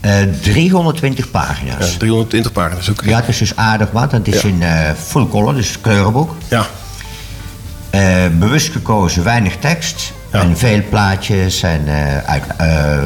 Eh, 0.02 0.12
320 0.42 1.32
pagina's. 1.32 1.92
Ja, 1.92 1.98
320 1.98 2.52
pagina's, 2.52 2.90
oké. 2.90 3.10
Ja, 3.10 3.16
het 3.20 3.28
is 3.28 3.38
dus 3.38 3.56
aardig 3.56 3.92
wat. 3.92 4.12
Het 4.12 4.28
is 4.28 4.42
Ja. 4.42 4.48
in 4.48 4.62
eh 4.62 4.90
full 5.06 5.28
color, 5.28 5.54
dus 5.56 5.82
kleurenboek. 5.82 6.36
Ja. 6.48 6.66
Eh, 7.90 8.02
bewust 8.40 8.72
gekozen, 8.72 9.24
weinig 9.24 9.56
tekst. 9.58 10.12
En 10.32 10.58
veel 10.58 10.82
plaatjes 10.90 11.64
en 11.64 11.82
eh, 11.88 12.18
uit 12.26 12.44
eh, 12.58 12.98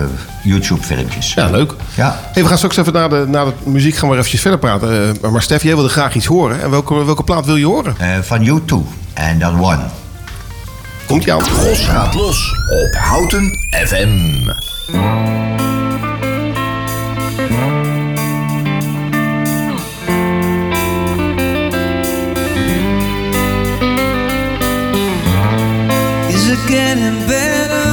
YouTube-filmpjes. 0.43 1.33
Ja, 1.33 1.49
leuk. 1.49 1.73
Ja. 1.95 2.19
Hey, 2.33 2.41
we 2.41 2.47
gaan 2.47 2.57
straks 2.57 2.77
even 2.77 2.93
na 2.93 3.07
de, 3.07 3.25
na 3.27 3.45
de 3.45 3.51
muziek 3.63 3.95
gaan 3.95 4.09
we 4.09 4.15
eventjes 4.15 4.41
verder 4.41 4.59
praten. 4.59 5.15
Eh, 5.21 5.29
maar 5.31 5.41
Stef, 5.41 5.63
jij 5.63 5.73
wilde 5.73 5.89
graag 5.89 6.15
iets 6.15 6.25
horen. 6.25 6.61
En 6.61 6.69
welke, 6.69 7.05
welke 7.05 7.23
plaat 7.23 7.45
wil 7.45 7.55
je 7.55 7.65
horen? 7.65 7.95
Eh, 7.97 8.07
van 8.21 8.45
U2 8.47 8.75
en 9.13 9.39
dan 9.39 9.59
One. 9.63 9.83
Komt 11.05 11.23
jou. 11.23 11.43
Gos 11.43 11.79
gaat 11.85 12.13
los 12.13 12.51
op 12.69 12.93
Houten 12.99 13.57
FM. 13.85 15.72
It 26.53 26.67
getting 26.67 27.17
better? 27.25 27.89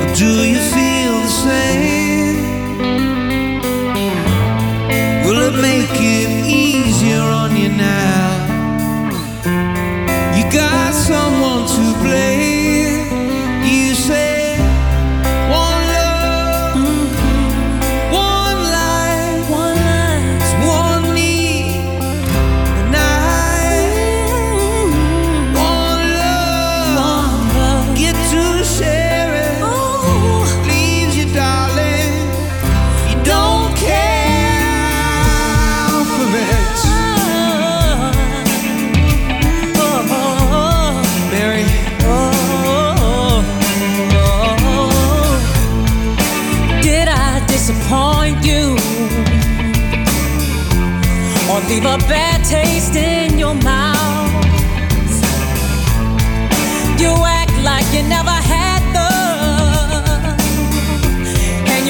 Or 0.00 0.14
do 0.16 0.30
you 0.50 0.61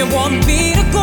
you 0.03 0.15
want 0.15 0.47
me 0.47 0.73
to 0.75 0.83
go 0.93 1.02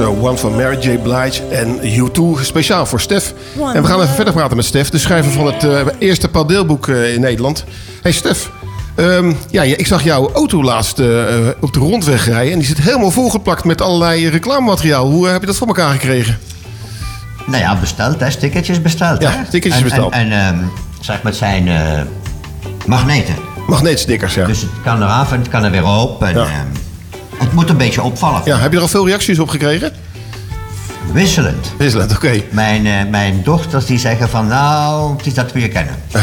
was 0.00 0.16
eh, 0.16 0.24
One 0.24 0.36
van 0.36 0.56
Mary 0.56 0.78
J. 0.80 0.98
Blige 0.98 1.42
en 1.50 1.78
U2 1.82 2.40
speciaal 2.42 2.86
voor 2.86 3.00
Stef. 3.00 3.34
En 3.74 3.82
we 3.82 3.88
gaan 3.88 4.00
even 4.00 4.14
verder 4.14 4.32
praten 4.34 4.56
met 4.56 4.64
Stef, 4.64 4.90
de 4.90 4.98
schrijver 4.98 5.32
van 5.32 5.46
het 5.46 5.64
eh, 5.64 5.80
eerste 5.98 6.28
padeelboek 6.28 6.88
eh, 6.88 7.14
in 7.14 7.20
Nederland. 7.20 7.64
Hey 8.02 8.12
Stef, 8.12 8.50
ehm, 8.94 9.32
ja, 9.50 9.62
ik 9.62 9.86
zag 9.86 10.02
jouw 10.02 10.32
auto 10.32 10.62
laatst 10.62 10.98
op 11.60 11.72
de 11.72 11.78
rondweg 11.78 12.26
rijden 12.26 12.52
en 12.52 12.58
die 12.58 12.68
zit 12.68 12.80
helemaal 12.80 13.10
volgeplakt 13.10 13.64
met 13.64 13.80
allerlei 13.80 14.28
reclamemateriaal. 14.28 15.10
Hoe 15.10 15.28
heb 15.28 15.40
je 15.40 15.46
dat 15.46 15.56
voor 15.56 15.66
elkaar 15.66 15.92
gekregen? 15.92 16.38
Nou 17.46 17.62
ja, 17.62 17.76
besteld, 17.80 18.20
hè? 18.20 18.30
Stickertjes 18.30 18.82
besteld. 18.82 19.22
Ja, 19.22 19.30
hè? 19.30 19.44
stickertjes 19.46 19.82
En- 19.82 19.88
besteld. 19.88 20.12
En, 20.12 20.32
en 20.32 20.54
ehm, 20.54 20.58
zeg 21.00 21.22
maar, 21.22 21.32
het 21.32 21.40
zijn 21.40 21.68
eh, 21.68 22.00
magneten. 22.86 23.34
Magneetstickers, 23.66 24.34
ja. 24.34 24.46
Dus 24.46 24.60
het 24.60 24.70
kan 24.84 25.02
eraf 25.02 25.32
en 25.32 25.38
het 25.38 25.48
kan 25.48 25.64
er 25.64 25.70
weer 25.70 25.86
op. 25.86 26.22
En, 26.22 26.36
ehm, 26.36 26.66
het 27.40 27.52
moet 27.52 27.68
een 27.70 27.76
beetje 27.76 28.02
opvallen. 28.02 28.42
Ja, 28.44 28.58
heb 28.58 28.70
je 28.70 28.76
er 28.76 28.82
al 28.82 28.88
veel 28.88 29.06
reacties 29.06 29.38
op 29.38 29.48
gekregen? 29.48 29.92
Wisselend. 31.12 31.72
Wisselend, 31.78 32.12
oké. 32.12 32.42
Mijn, 32.50 32.86
eh, 32.86 32.92
mijn 33.10 33.40
dochters 33.44 33.84
die 33.86 33.98
zeggen 33.98 34.28
van, 34.28 34.46
nou, 34.46 35.16
het 35.16 35.26
is 35.26 35.34
dat 35.34 35.52
we 35.52 35.60
je 35.60 35.68
kennen. 35.68 35.94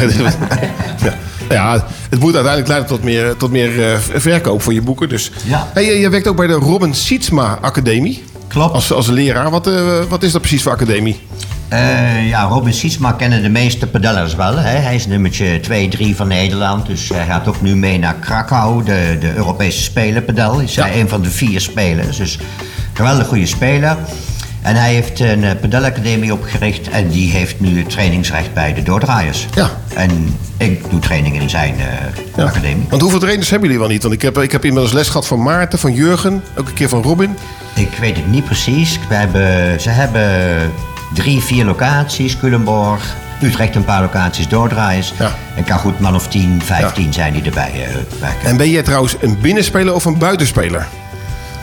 ja. 1.03 1.13
ja, 1.49 1.85
het 2.09 2.19
moet 2.19 2.33
uiteindelijk 2.33 2.67
leiden 2.67 2.87
tot 2.89 3.03
meer, 3.03 3.37
tot 3.37 3.51
meer 3.51 3.91
eh, 3.91 3.97
verkoop 4.15 4.61
voor 4.61 4.73
je 4.73 4.81
boeken. 4.81 5.09
Dus. 5.09 5.31
Ja. 5.43 5.67
Hey, 5.73 5.85
je- 5.85 5.99
je 5.99 6.09
werkt 6.09 6.27
ook 6.27 6.35
bij 6.35 6.47
de 6.47 6.53
Robin 6.53 6.93
Sietsma 6.93 7.57
Academie. 7.61 8.23
Klopt. 8.47 8.73
Als, 8.73 8.91
als 8.91 9.07
leraar. 9.07 9.49
Wat, 9.49 9.67
eh, 9.67 9.73
wat 10.09 10.23
is 10.23 10.31
dat 10.31 10.41
precies 10.41 10.61
voor 10.63 10.71
academie? 10.71 11.19
Eh, 11.69 12.27
ja, 12.27 12.43
Robin 12.43 12.73
Sietsma 12.73 13.11
kennen 13.11 13.41
de 13.41 13.49
meeste 13.49 13.87
pedellers 13.87 14.35
wel. 14.35 14.57
Hè? 14.57 14.77
Hij 14.77 14.95
is 14.95 15.07
nummertje 15.07 15.59
2, 15.59 15.87
3 15.87 16.15
van 16.15 16.27
Nederland. 16.27 16.85
Dus 16.85 17.09
hij 17.09 17.25
gaat 17.25 17.47
ook 17.47 17.61
nu 17.61 17.75
mee 17.75 17.99
naar 17.99 18.15
Krakau, 18.15 18.83
de, 18.83 19.17
de 19.19 19.35
Europese. 19.35 19.91
Is 20.63 20.75
hij 20.75 20.99
een 20.99 21.09
van 21.09 21.21
de 21.21 21.29
vier 21.29 21.61
spelers. 21.61 22.17
Dus 22.17 22.39
geweldig 22.93 23.27
goede 23.27 23.45
speler. 23.45 23.97
En 24.61 24.75
hij 24.75 24.93
heeft 24.93 25.19
een 25.19 25.43
uh, 25.43 25.51
pedelacademie 25.61 26.33
opgericht. 26.33 26.89
En 26.89 27.09
die 27.09 27.31
heeft 27.31 27.59
nu 27.59 27.77
het 27.77 27.89
trainingsrecht 27.89 28.53
bij 28.53 28.73
de 28.73 28.83
doordraaiers. 28.83 29.45
Ja. 29.55 29.69
En 29.95 30.37
ik 30.57 30.89
doe 30.89 30.99
trainingen 30.99 31.41
in 31.41 31.49
zijn 31.49 31.75
eh, 32.35 32.45
academie. 32.45 32.85
Want 32.89 33.01
hoeveel 33.01 33.19
trainers 33.19 33.49
hebben 33.49 33.67
jullie 33.67 33.83
wel 33.83 33.93
niet? 33.93 34.01
Want 34.01 34.13
ik 34.13 34.21
heb, 34.21 34.37
ik 34.37 34.51
heb 34.51 34.65
inmiddels 34.65 34.93
les 34.93 35.07
gehad 35.07 35.27
van 35.27 35.43
Maarten, 35.43 35.79
van 35.79 35.93
Jurgen. 35.93 36.43
Ook 36.57 36.67
een 36.67 36.73
keer 36.73 36.89
van 36.89 37.01
Robin. 37.01 37.37
Ik 37.75 37.97
weet 37.99 38.15
het 38.15 38.31
niet 38.31 38.45
precies. 38.45 38.99
We 39.09 39.15
hebben, 39.15 39.81
ze 39.81 39.89
hebben 39.89 40.71
drie, 41.13 41.41
vier 41.41 41.65
locaties. 41.65 42.37
Culemborg, 42.37 43.15
Utrecht 43.41 43.75
een 43.75 43.85
paar 43.85 44.01
locaties, 44.01 44.47
doordraaiers. 44.47 45.13
En 45.55 45.63
kan 45.63 45.79
goed 45.79 45.99
man 45.99 46.15
of 46.15 46.27
10, 46.27 46.61
15 46.65 47.13
zijn 47.13 47.33
die 47.33 47.43
erbij 47.43 47.71
werken. 48.19 48.49
En 48.49 48.57
ben 48.57 48.69
jij 48.69 48.83
trouwens 48.83 49.15
een 49.19 49.37
binnenspeler 49.41 49.93
of 49.93 50.05
een 50.05 50.17
buitenspeler? 50.17 50.87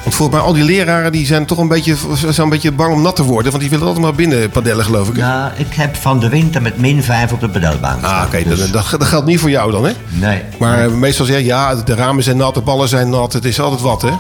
Want 0.03 0.17
volgens 0.17 0.39
mij 0.39 0.47
al 0.47 0.53
die 0.55 0.65
leraren 0.65 1.13
die 1.13 1.27
zijn 1.27 1.45
toch 1.47 1.59
een 1.59 1.69
beetje, 1.69 1.97
zijn 2.15 2.35
een 2.39 2.49
beetje 2.49 2.73
bang 2.73 2.93
om 2.95 3.03
nat 3.03 3.17
te 3.17 3.23
worden. 3.23 3.51
Want 3.51 3.63
die 3.63 3.71
willen 3.71 3.87
altijd 3.87 4.05
maar 4.05 4.15
binnen 4.15 4.51
padellen, 4.51 4.85
geloof 4.85 5.09
ik. 5.09 5.17
Nou, 5.17 5.51
ik 5.57 5.75
heb 5.75 5.97
van 5.97 6.21
de 6.21 6.29
winter 6.29 6.63
met 6.63 6.79
min 6.79 7.03
5 7.03 7.33
op 7.33 7.41
de 7.41 7.49
pedelbaan 7.49 8.05
Ah, 8.05 8.23
oké. 8.27 8.43
dat, 8.49 8.59
dat, 8.59 8.73
dat 8.73 9.03
geldt 9.05 9.27
niet 9.27 9.41
voor 9.41 9.51
jou 9.51 9.73
dan, 9.73 9.85
hè? 9.85 9.93
Nee. 10.09 10.43
Maar 10.59 10.91
meestal 10.91 11.27
zeg 11.27 11.37
je, 11.39 11.45
ja, 11.45 11.75
de 11.75 11.95
ramen 11.95 12.23
zijn 12.23 12.37
nat, 12.37 12.55
de 12.55 12.61
ballen 12.61 12.89
zijn 12.89 13.11
nat. 13.11 13.33
Het 13.33 13.45
is 13.45 13.61
altijd 13.61 13.81
wat, 13.81 14.03
hè? 14.03 14.09
Nee, 14.09 14.19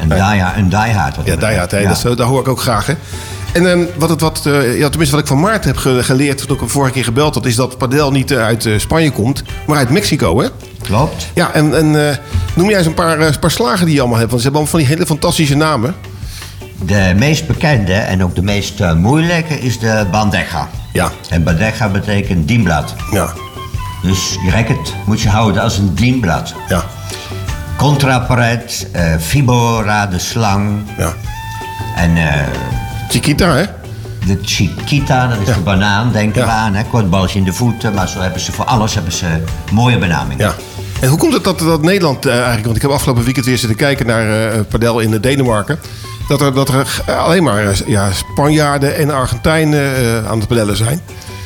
een, 0.00 0.08
die, 0.08 0.42
een 0.56 0.68
diehard. 0.68 1.16
wat 1.16 1.26
Ja, 1.26 1.36
dat 1.36 1.48
die 1.50 1.58
betreft. 1.60 2.02
hè, 2.02 2.08
Ja. 2.08 2.14
dat, 2.14 2.26
hoor 2.28 2.40
ik 2.40 2.48
ook 2.48 2.60
graag, 2.60 2.86
hè? 2.86 2.94
En 3.52 3.70
ehm, 3.70 3.84
wat 3.96 4.08
het, 4.08 4.20
wat, 4.20 4.46
eh, 4.46 4.78
ja, 4.78 4.88
tenminste 4.88 5.14
wat 5.16 5.24
ik 5.24 5.30
van 5.30 5.40
Maarten 5.40 5.70
heb 5.70 5.78
ge- 5.78 6.02
geleerd 6.02 6.38
toen 6.38 6.54
ik 6.54 6.60
hem 6.60 6.68
vorige 6.70 6.92
keer 6.92 7.04
gebeld 7.04 7.34
had... 7.34 7.46
is 7.46 7.54
dat 7.56 7.78
padel 7.78 8.10
niet 8.10 8.30
eh, 8.30 8.44
uit 8.44 8.66
eh, 8.66 8.78
Spanje 8.78 9.10
komt, 9.10 9.42
maar 9.66 9.76
uit 9.76 9.90
Mexico, 9.90 10.40
hè? 10.40 10.48
Klopt. 10.82 11.26
Ja, 11.34 11.52
en, 11.52 11.76
en 11.76 12.18
noem 12.54 12.68
jij 12.68 12.78
eens 12.78 12.86
een 12.86 12.94
paar, 12.94 13.38
paar 13.38 13.50
slagen 13.50 13.84
die 13.86 13.94
je 13.94 14.00
allemaal 14.00 14.18
hebt. 14.18 14.30
Want 14.30 14.42
ze 14.42 14.48
hebben 14.48 14.66
allemaal 14.66 14.80
van 14.80 14.90
die 14.90 14.98
hele 14.98 15.06
fantastische 15.18 15.54
namen. 15.56 15.94
De 16.84 17.12
meest 17.16 17.46
bekende 17.46 17.92
en 17.94 18.22
ook 18.24 18.34
de 18.34 18.42
meest 18.42 18.94
moeilijke 18.94 19.60
is 19.60 19.78
de 19.78 20.06
bandeja. 20.10 20.68
Ja. 20.92 21.10
En 21.28 21.42
bandeja 21.42 21.88
betekent 21.88 22.48
dienblad. 22.48 22.94
Ja. 23.10 23.32
Dus 24.02 24.36
je 24.44 24.50
racket 24.50 24.94
moet 25.06 25.20
je 25.20 25.28
houden 25.28 25.62
als 25.62 25.78
een 25.78 25.94
dienblad. 25.94 26.54
Ja. 26.68 26.84
Contraparet, 27.76 28.86
fibora, 29.20 30.06
de 30.06 30.18
slang. 30.18 30.82
Ja. 30.98 31.12
En... 31.96 32.16
Chiquita, 33.12 33.54
hè? 33.54 33.64
De 34.26 34.38
Chiquita, 34.42 35.26
dat 35.26 35.48
is 35.48 35.54
de 35.54 35.60
banaan, 35.60 36.12
denken 36.12 36.44
we 36.44 36.50
aan. 36.50 36.74
Hè? 36.74 36.84
Kort 36.84 37.10
balletje 37.10 37.38
in 37.38 37.44
de 37.44 37.52
voeten, 37.52 37.94
maar 37.94 38.08
zo 38.08 38.20
hebben 38.20 38.40
ze 38.40 38.52
voor 38.52 38.64
alles 38.64 38.94
hebben 38.94 39.12
ze 39.12 39.26
mooie 39.72 39.98
benamingen. 39.98 40.46
Ja. 40.46 40.54
En 41.00 41.08
hoe 41.08 41.18
komt 41.18 41.32
het 41.32 41.44
dat, 41.44 41.58
dat 41.58 41.82
Nederland 41.82 42.26
eh, 42.26 42.32
eigenlijk... 42.32 42.64
want 42.64 42.76
ik 42.76 42.82
heb 42.82 42.90
afgelopen 42.90 43.24
weekend 43.24 43.46
weer 43.46 43.58
zitten 43.58 43.76
kijken 43.76 44.06
naar 44.06 44.52
eh 44.52 44.60
padel 44.68 45.00
in 45.00 45.20
Denemarken... 45.20 45.78
dat 46.28 46.40
er, 46.40 46.54
dat 46.54 46.68
er 46.68 47.02
alleen 47.16 47.42
maar 47.42 47.66
eh, 47.66 47.76
ja, 47.86 48.12
Spanjaarden 48.12 48.96
en 48.96 49.10
Argentijnen 49.10 50.26
aan 50.28 50.38
het 50.38 50.48
padellen 50.48 50.76
zijn. 50.76 51.00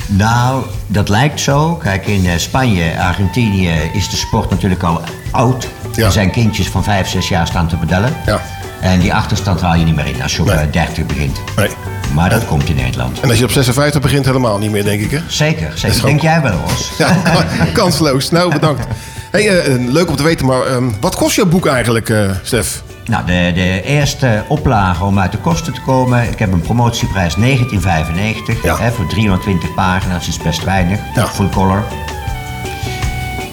Nou, 0.06 0.64
dat 0.86 1.08
lijkt 1.08 1.40
zo. 1.40 1.74
Kijk, 1.74 2.06
in 2.06 2.40
Spanje, 2.40 3.00
Argentinië 3.00 3.72
is 3.92 4.08
de 4.08 4.16
sport 4.16 4.50
natuurlijk 4.50 4.82
al 4.82 5.00
oud. 5.30 5.68
Er 5.96 6.12
zijn 6.12 6.30
kindjes 6.30 6.68
van 6.68 6.84
5, 6.84 7.08
6 7.08 7.28
jaar 7.28 7.46
staan 7.46 7.68
te 7.68 7.76
pedellen. 7.76 8.12
Ja. 8.26 8.40
En 8.80 8.98
die 9.00 9.14
achterstand 9.14 9.60
haal 9.60 9.74
je 9.74 9.84
niet 9.84 9.96
meer 9.96 10.06
in 10.06 10.22
als 10.22 10.36
je 10.36 10.42
op 10.42 10.48
eh, 10.50 10.58
30 10.70 11.06
begint. 11.06 11.40
Nee. 11.56 11.68
Maar 12.14 12.30
dat 12.30 12.44
komt 12.46 12.68
in 12.68 12.76
Nederland. 12.76 13.20
En 13.20 13.28
als 13.28 13.38
je 13.38 13.44
op 13.44 13.50
56 13.50 14.00
begint, 14.00 14.24
helemaal 14.26 14.58
niet 14.58 14.70
meer, 14.70 14.84
denk 14.84 15.00
ik, 15.00 15.10
hè? 15.10 15.18
Zeker, 15.28 15.72
zeker. 15.74 16.04
Denk 16.04 16.20
jij 16.20 16.42
wel 16.42 16.60
eens? 16.68 16.90
Ja, 16.98 17.16
kan- 17.24 17.72
kansloos. 17.72 18.30
Nou, 18.30 18.52
bedankt. 18.52 18.86
Hey, 19.30 19.60
eh, 19.60 19.74
leuk 19.92 20.08
om 20.08 20.16
te 20.16 20.22
weten, 20.22 20.46
maar 20.46 20.62
ehm, 20.66 20.84
wat 21.00 21.14
kost 21.16 21.36
jouw 21.36 21.46
boek 21.46 21.66
eigenlijk, 21.66 22.08
eh, 22.08 22.30
Stef? 22.42 22.82
Nou, 23.06 23.26
de, 23.26 23.52
de 23.54 23.82
eerste 23.82 24.44
oplage 24.48 25.04
om 25.04 25.18
uit 25.18 25.32
de 25.32 25.38
kosten 25.38 25.72
te 25.72 25.80
komen. 25.80 26.22
Ik 26.30 26.38
heb 26.38 26.52
een 26.52 26.60
promotieprijs 26.60 27.34
1995. 27.34 28.78
Hè, 28.78 28.90
voor 28.92 29.06
320 29.06 29.74
pagina's 29.74 30.28
is 30.28 30.38
best 30.38 30.64
weinig. 30.64 30.98
Full 31.32 31.48
color. 31.48 31.84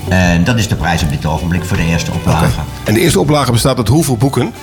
En 0.10 0.44
dat 0.44 0.58
is 0.58 0.68
de 0.68 0.76
prijs 0.76 1.04
op 1.04 1.10
dit 1.10 1.26
ogenblik 1.26 1.66
voor 1.66 1.78
de 1.78 1.84
eerste 1.86 2.12
oplage. 2.12 2.46
En 2.84 2.94
de 2.94 3.00
eerste 3.00 3.20
oplage 3.20 3.52
bestaat 3.52 3.78
uit 3.78 3.88
hoeveel 3.88 4.18
boeken? 4.18 4.54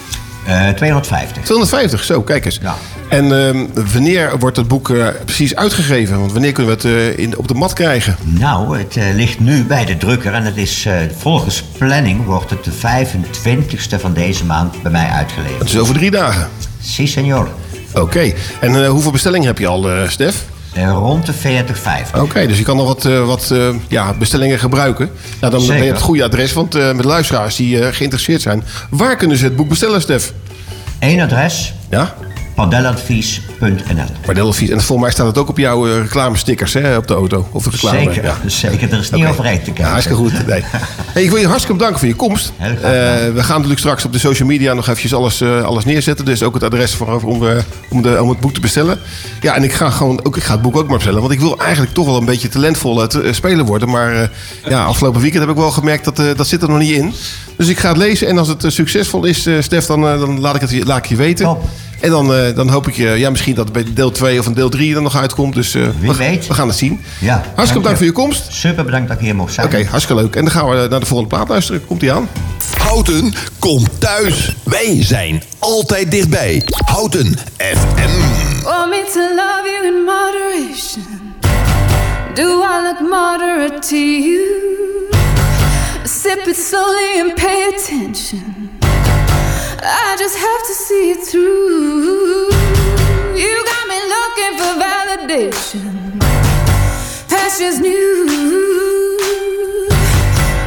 Eh 0.50 0.68
250. 0.68 1.42
250, 1.42 2.04
zo, 2.04 2.22
kijk 2.22 2.44
eens. 2.44 2.60
En 3.08 3.46
ehm, 3.46 3.66
wanneer 3.92 4.38
wordt 4.38 4.56
het 4.56 4.68
boek 4.68 4.90
eh, 4.90 5.06
precies 5.24 5.56
uitgegeven? 5.56 6.18
Want 6.18 6.32
wanneer 6.32 6.52
kunnen 6.52 6.76
we 6.76 6.88
het 6.88 7.16
eh, 7.16 7.18
in, 7.18 7.38
op 7.38 7.48
de 7.48 7.54
mat 7.54 7.72
krijgen? 7.72 8.16
Nou, 8.22 8.78
het 8.78 8.98
ligt 9.14 9.40
nu 9.40 9.64
bij 9.64 9.84
de 9.84 9.96
drukker 9.96 10.34
en 10.34 10.44
het 10.44 10.56
is 10.56 10.88
volgens 11.16 11.62
planning 11.78 12.24
wordt 12.24 12.50
het 12.50 12.64
de 12.64 12.70
25ste 12.70 14.00
van 14.00 14.12
deze 14.12 14.44
maand 14.44 14.82
bij 14.82 14.92
mij 14.92 15.08
uitgeleverd. 15.08 15.58
Dat 15.58 15.68
is 15.68 15.78
over 15.78 15.94
drie 15.94 16.10
dagen. 16.10 16.48
Si, 16.82 17.06
senor. 17.06 17.48
Oké. 17.94 18.32
En 18.60 18.86
hoeveel 18.86 19.10
bestellingen 19.10 19.46
heb 19.46 19.58
je 19.58 19.66
al, 19.66 19.88
Stef? 20.06 20.44
Eh, 20.74 20.90
rond 20.90 21.26
de 21.26 21.32
40, 21.32 21.78
50. 21.78 22.22
Oké, 22.22 22.46
dus 22.46 22.58
je 22.58 22.64
kan 22.64 22.76
nog 22.76 22.86
wat, 22.86 23.04
eh, 23.04 23.26
wat 23.26 23.50
eh, 23.50 23.68
ja, 23.88 24.14
bestellingen 24.14 24.58
gebruiken. 24.58 25.10
Nou, 25.40 25.52
dan 25.52 25.66
ben 25.66 25.76
je 25.76 25.80
Zeker. 25.80 25.94
het 25.94 26.02
goede 26.02 26.24
adres, 26.24 26.52
want 26.52 26.94
met 26.94 27.04
luisteraars 27.04 27.56
die 27.56 27.92
geïnteresseerd 27.92 28.40
zijn. 28.40 28.64
Waar 28.90 29.16
kunnen 29.16 29.36
ze 29.36 29.44
het 29.44 29.56
boek 29.56 29.68
bestellen, 29.68 30.00
Stef? 30.00 30.32
Eén 30.98 31.20
adres. 31.20 31.74
Ja? 31.90 32.14
Padeladvies.nl 32.54 34.04
Padeladvies. 34.26 34.68
En 34.68 34.80
volgens 34.80 35.00
mij 35.00 35.10
staat 35.10 35.26
het 35.26 35.38
ook 35.38 35.48
op 35.48 35.58
jouw 35.58 35.86
eh, 35.88 35.96
reclamestickers 36.00 36.72
hè, 36.72 36.96
op 36.96 37.06
de 37.06 37.14
auto. 37.14 37.48
Of 37.52 37.64
de 37.64 37.70
reclame. 37.70 37.98
Zeker, 37.98 38.24
Ja. 38.24 38.36
zeker. 38.46 38.92
Er 38.92 38.98
is 38.98 39.10
niet 39.10 39.20
Oké. 39.22 39.30
overheen 39.30 39.58
te 39.58 39.64
kijken. 39.64 39.84
Ja, 39.84 39.90
hartstikke 39.90 40.18
goed. 40.22 40.46
Nee. 40.46 40.62
Hey, 41.12 41.22
ik 41.22 41.30
wil 41.30 41.38
je 41.38 41.46
hartstikke 41.46 41.76
bedanken 41.76 41.98
voor 41.98 42.08
je 42.08 42.14
komst. 42.14 42.52
Heel 42.56 42.76
graag 42.76 42.92
Eh, 42.92 43.32
we 43.32 43.42
gaan 43.42 43.54
natuurlijk 43.54 43.78
straks 43.80 44.04
op 44.04 44.12
de 44.12 44.18
social 44.18 44.48
media 44.48 44.72
nog 44.74 44.84
eventjes 44.88 45.14
alles, 45.14 45.40
eh, 45.40 45.62
alles 45.62 45.84
neerzetten. 45.84 46.24
Dus 46.24 46.42
ook 46.42 46.54
het 46.54 46.62
adres 46.62 46.94
voor, 46.94 47.22
om, 47.24 47.42
om, 47.90 48.02
de, 48.02 48.22
om 48.22 48.28
het 48.28 48.40
boek 48.40 48.54
te 48.54 48.60
bestellen. 48.60 48.98
Ja, 49.40 49.54
en 49.54 49.62
ik 49.64 49.72
ga, 49.72 49.90
gewoon, 49.90 50.24
ook, 50.24 50.36
ik 50.36 50.42
ga 50.42 50.52
het 50.52 50.62
boek 50.62 50.76
ook 50.76 50.86
maar 50.86 50.94
bestellen. 50.96 51.20
Want 51.20 51.32
ik 51.32 51.40
wil 51.40 51.58
eigenlijk 51.60 51.94
toch 51.94 52.06
wel 52.06 52.16
een 52.16 52.24
beetje 52.24 52.48
talentvol 52.48 53.02
uh, 53.24 53.32
speler 53.32 53.64
worden. 53.64 53.88
Maar 53.88 54.30
ja, 54.68 54.84
afgelopen 54.84 55.20
weekend 55.20 55.42
heb 55.42 55.52
ik 55.52 55.58
wel 55.58 55.70
gemerkt 55.70 56.04
dat 56.04 56.36
dat 56.36 56.46
zit 56.46 56.62
er 56.62 56.68
nog 56.68 56.78
niet 56.78 56.90
in. 56.96 57.12
Dus 57.56 57.68
ik 57.68 57.78
ga 57.78 57.88
het 57.88 57.96
lezen. 57.96 58.26
En 58.28 58.38
als 58.38 58.48
het 58.48 58.64
succesvol 58.66 59.24
is, 59.24 59.48
Stef, 59.60 59.86
dan, 59.86 60.00
dan 60.00 60.40
laat, 60.40 60.54
ik 60.54 60.60
het, 60.60 60.70
je- 60.70 60.84
laat 60.84 60.98
ik 60.98 61.04
je 61.06 61.16
weten. 61.16 61.56
En 62.00 62.10
dan, 62.10 62.34
eh, 62.34 62.54
dan 62.54 62.68
hoop 62.68 62.88
ik 62.88 62.94
je, 62.94 63.08
ja, 63.08 63.30
misschien 63.30 63.54
dat 63.54 63.64
het 63.64 63.72
bij 63.72 63.92
deel 63.94 64.10
2 64.10 64.38
of 64.38 64.46
een 64.46 64.54
deel 64.54 64.68
3 64.68 64.94
er 64.94 65.02
nog 65.02 65.16
uitkomt. 65.16 65.54
Dus 65.54 65.74
eh, 65.74 65.82
we, 66.00 66.14
weet. 66.16 66.46
we 66.46 66.54
gaan 66.54 66.68
het 66.68 66.76
zien. 66.76 67.00
Ja, 67.20 67.34
Hartstikke 67.34 67.78
bedankt 67.78 67.98
voor 67.98 68.06
je 68.06 68.12
komst. 68.12 68.46
Super 68.52 68.84
bedankt 68.84 69.08
dat 69.08 69.16
ik 69.16 69.24
hier 69.24 69.34
mocht 69.34 69.54
zijn. 69.54 69.66
Oké, 69.66 69.84
hartstikke 69.84 70.22
leuk. 70.22 70.36
En 70.36 70.42
dan 70.42 70.50
gaan 70.52 70.68
we 70.68 70.86
naar 70.90 71.00
de 71.00 71.06
volgende 71.06 71.34
plaat 71.34 71.48
luisteren. 71.48 71.86
Komt 71.86 72.00
die 72.00 72.12
aan? 72.12 72.28
Houten 72.78 73.34
komt 73.58 74.00
thuis. 74.00 74.54
Wij 74.62 74.96
zijn 75.04 75.42
altijd 75.58 76.10
dichtbij. 76.10 76.62
Houten 76.84 77.36
FM. 77.56 78.10
Want 78.62 78.90
me 78.90 79.10
to 79.12 79.20
love 79.20 79.62
you 79.64 79.86
in 79.86 80.04
moderation. 80.04 81.18
Do 82.34 82.62
I 82.62 82.82
look 82.82 83.00
moderate 83.10 83.78
to 83.88 83.96
you? 83.96 84.40
Sip 86.04 86.46
it 86.46 86.56
slowly 86.56 87.20
and 87.20 87.34
pay 87.34 87.74
attention. 87.74 88.59
I 89.82 90.14
just 90.18 90.36
have 90.36 90.62
to 90.66 90.74
see 90.74 91.10
it 91.10 91.24
through. 91.24 92.50
You 93.34 93.64
got 93.64 93.88
me 93.88 93.98
looking 94.14 94.54
for 94.60 94.72
validation. 94.84 96.20
Pastures 97.28 97.80
new. 97.80 98.26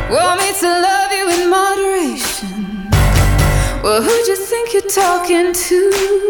Want 0.10 0.42
me 0.42 0.52
to 0.60 0.68
love 0.68 1.12
you 1.12 1.30
in 1.36 1.50
moderation. 1.50 2.90
Well, 3.84 4.02
who'd 4.02 4.28
you 4.28 4.36
think 4.36 4.74
you're 4.74 4.90
talking 4.90 5.54
to? 5.54 6.24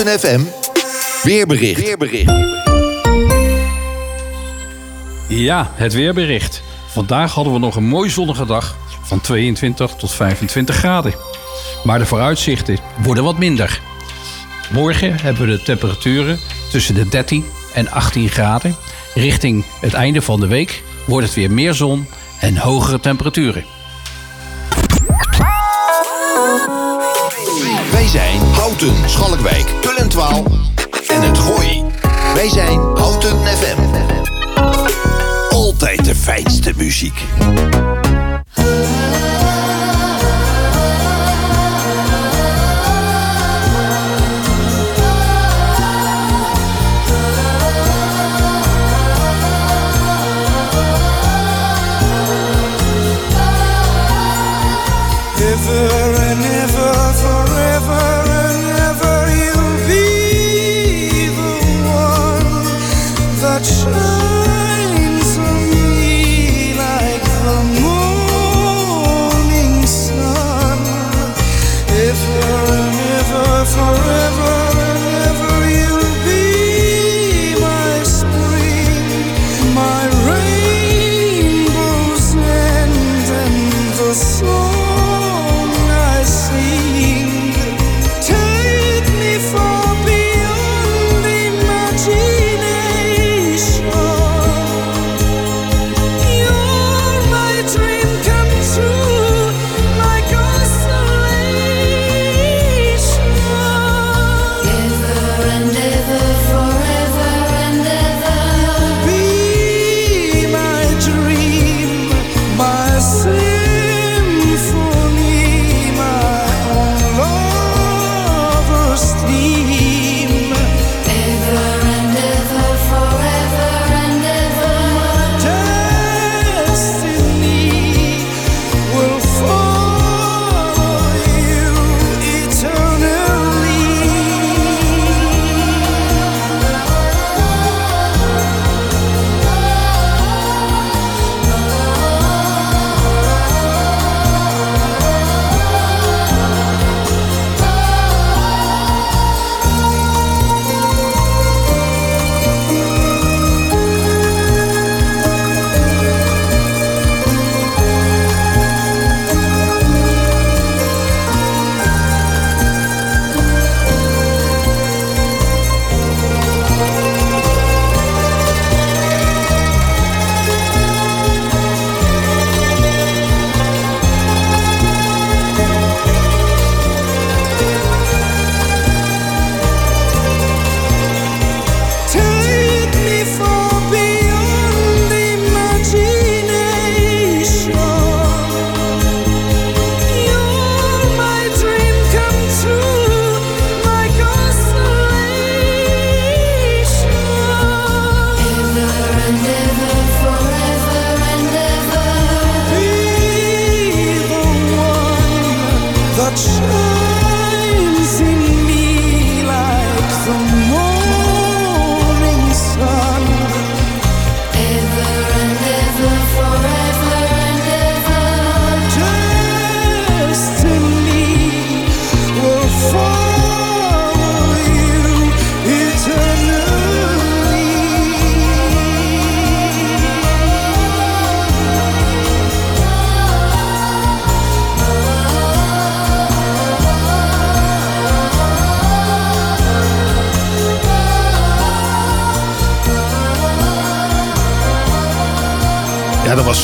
Houten 0.00 0.28
FM. 0.28 0.40
Weerbericht. 1.22 1.80
Weerbericht. 1.80 2.32
Ja, 5.28 5.70
het 5.74 5.92
weerbericht. 5.92 6.62
Vandaag 6.86 7.32
hadden 7.34 7.52
we 7.52 7.58
nog 7.58 7.76
een 7.76 7.84
mooi 7.84 8.10
zonnige 8.10 8.46
dag 8.46 8.76
van 9.02 9.20
22 9.20 9.94
tot 9.94 10.12
25 10.12 10.76
graden. 10.76 11.14
Maar 11.84 11.98
de 11.98 12.06
vooruitzichten 12.06 12.78
worden 13.02 13.24
wat 13.24 13.38
minder. 13.38 13.80
Morgen 14.70 15.20
hebben 15.20 15.46
we 15.46 15.56
de 15.56 15.62
temperaturen 15.62 16.38
tussen 16.70 16.94
de 16.94 17.08
13 17.08 17.44
en 17.74 17.90
18 17.90 18.28
graden. 18.28 18.76
Richting 19.14 19.64
het 19.80 19.94
einde 19.94 20.22
van 20.22 20.40
de 20.40 20.46
week 20.46 20.82
wordt 21.06 21.26
het 21.26 21.36
weer 21.36 21.50
meer 21.50 21.74
zon 21.74 22.06
en 22.40 22.56
hogere 22.56 23.00
temperaturen. 23.00 23.64
zijn 28.10 28.40
Houten, 28.40 28.94
Schalkwijk, 29.06 29.66
Tullentwaal 29.80 30.44
en 31.08 31.22
het 31.22 31.38
Gooi. 31.38 31.84
Wij 32.34 32.48
zijn 32.48 32.78
Houten 32.80 33.36
FM. 33.46 33.80
Altijd 35.48 36.04
de 36.04 36.14
fijnste 36.14 36.72
muziek. 36.76 37.24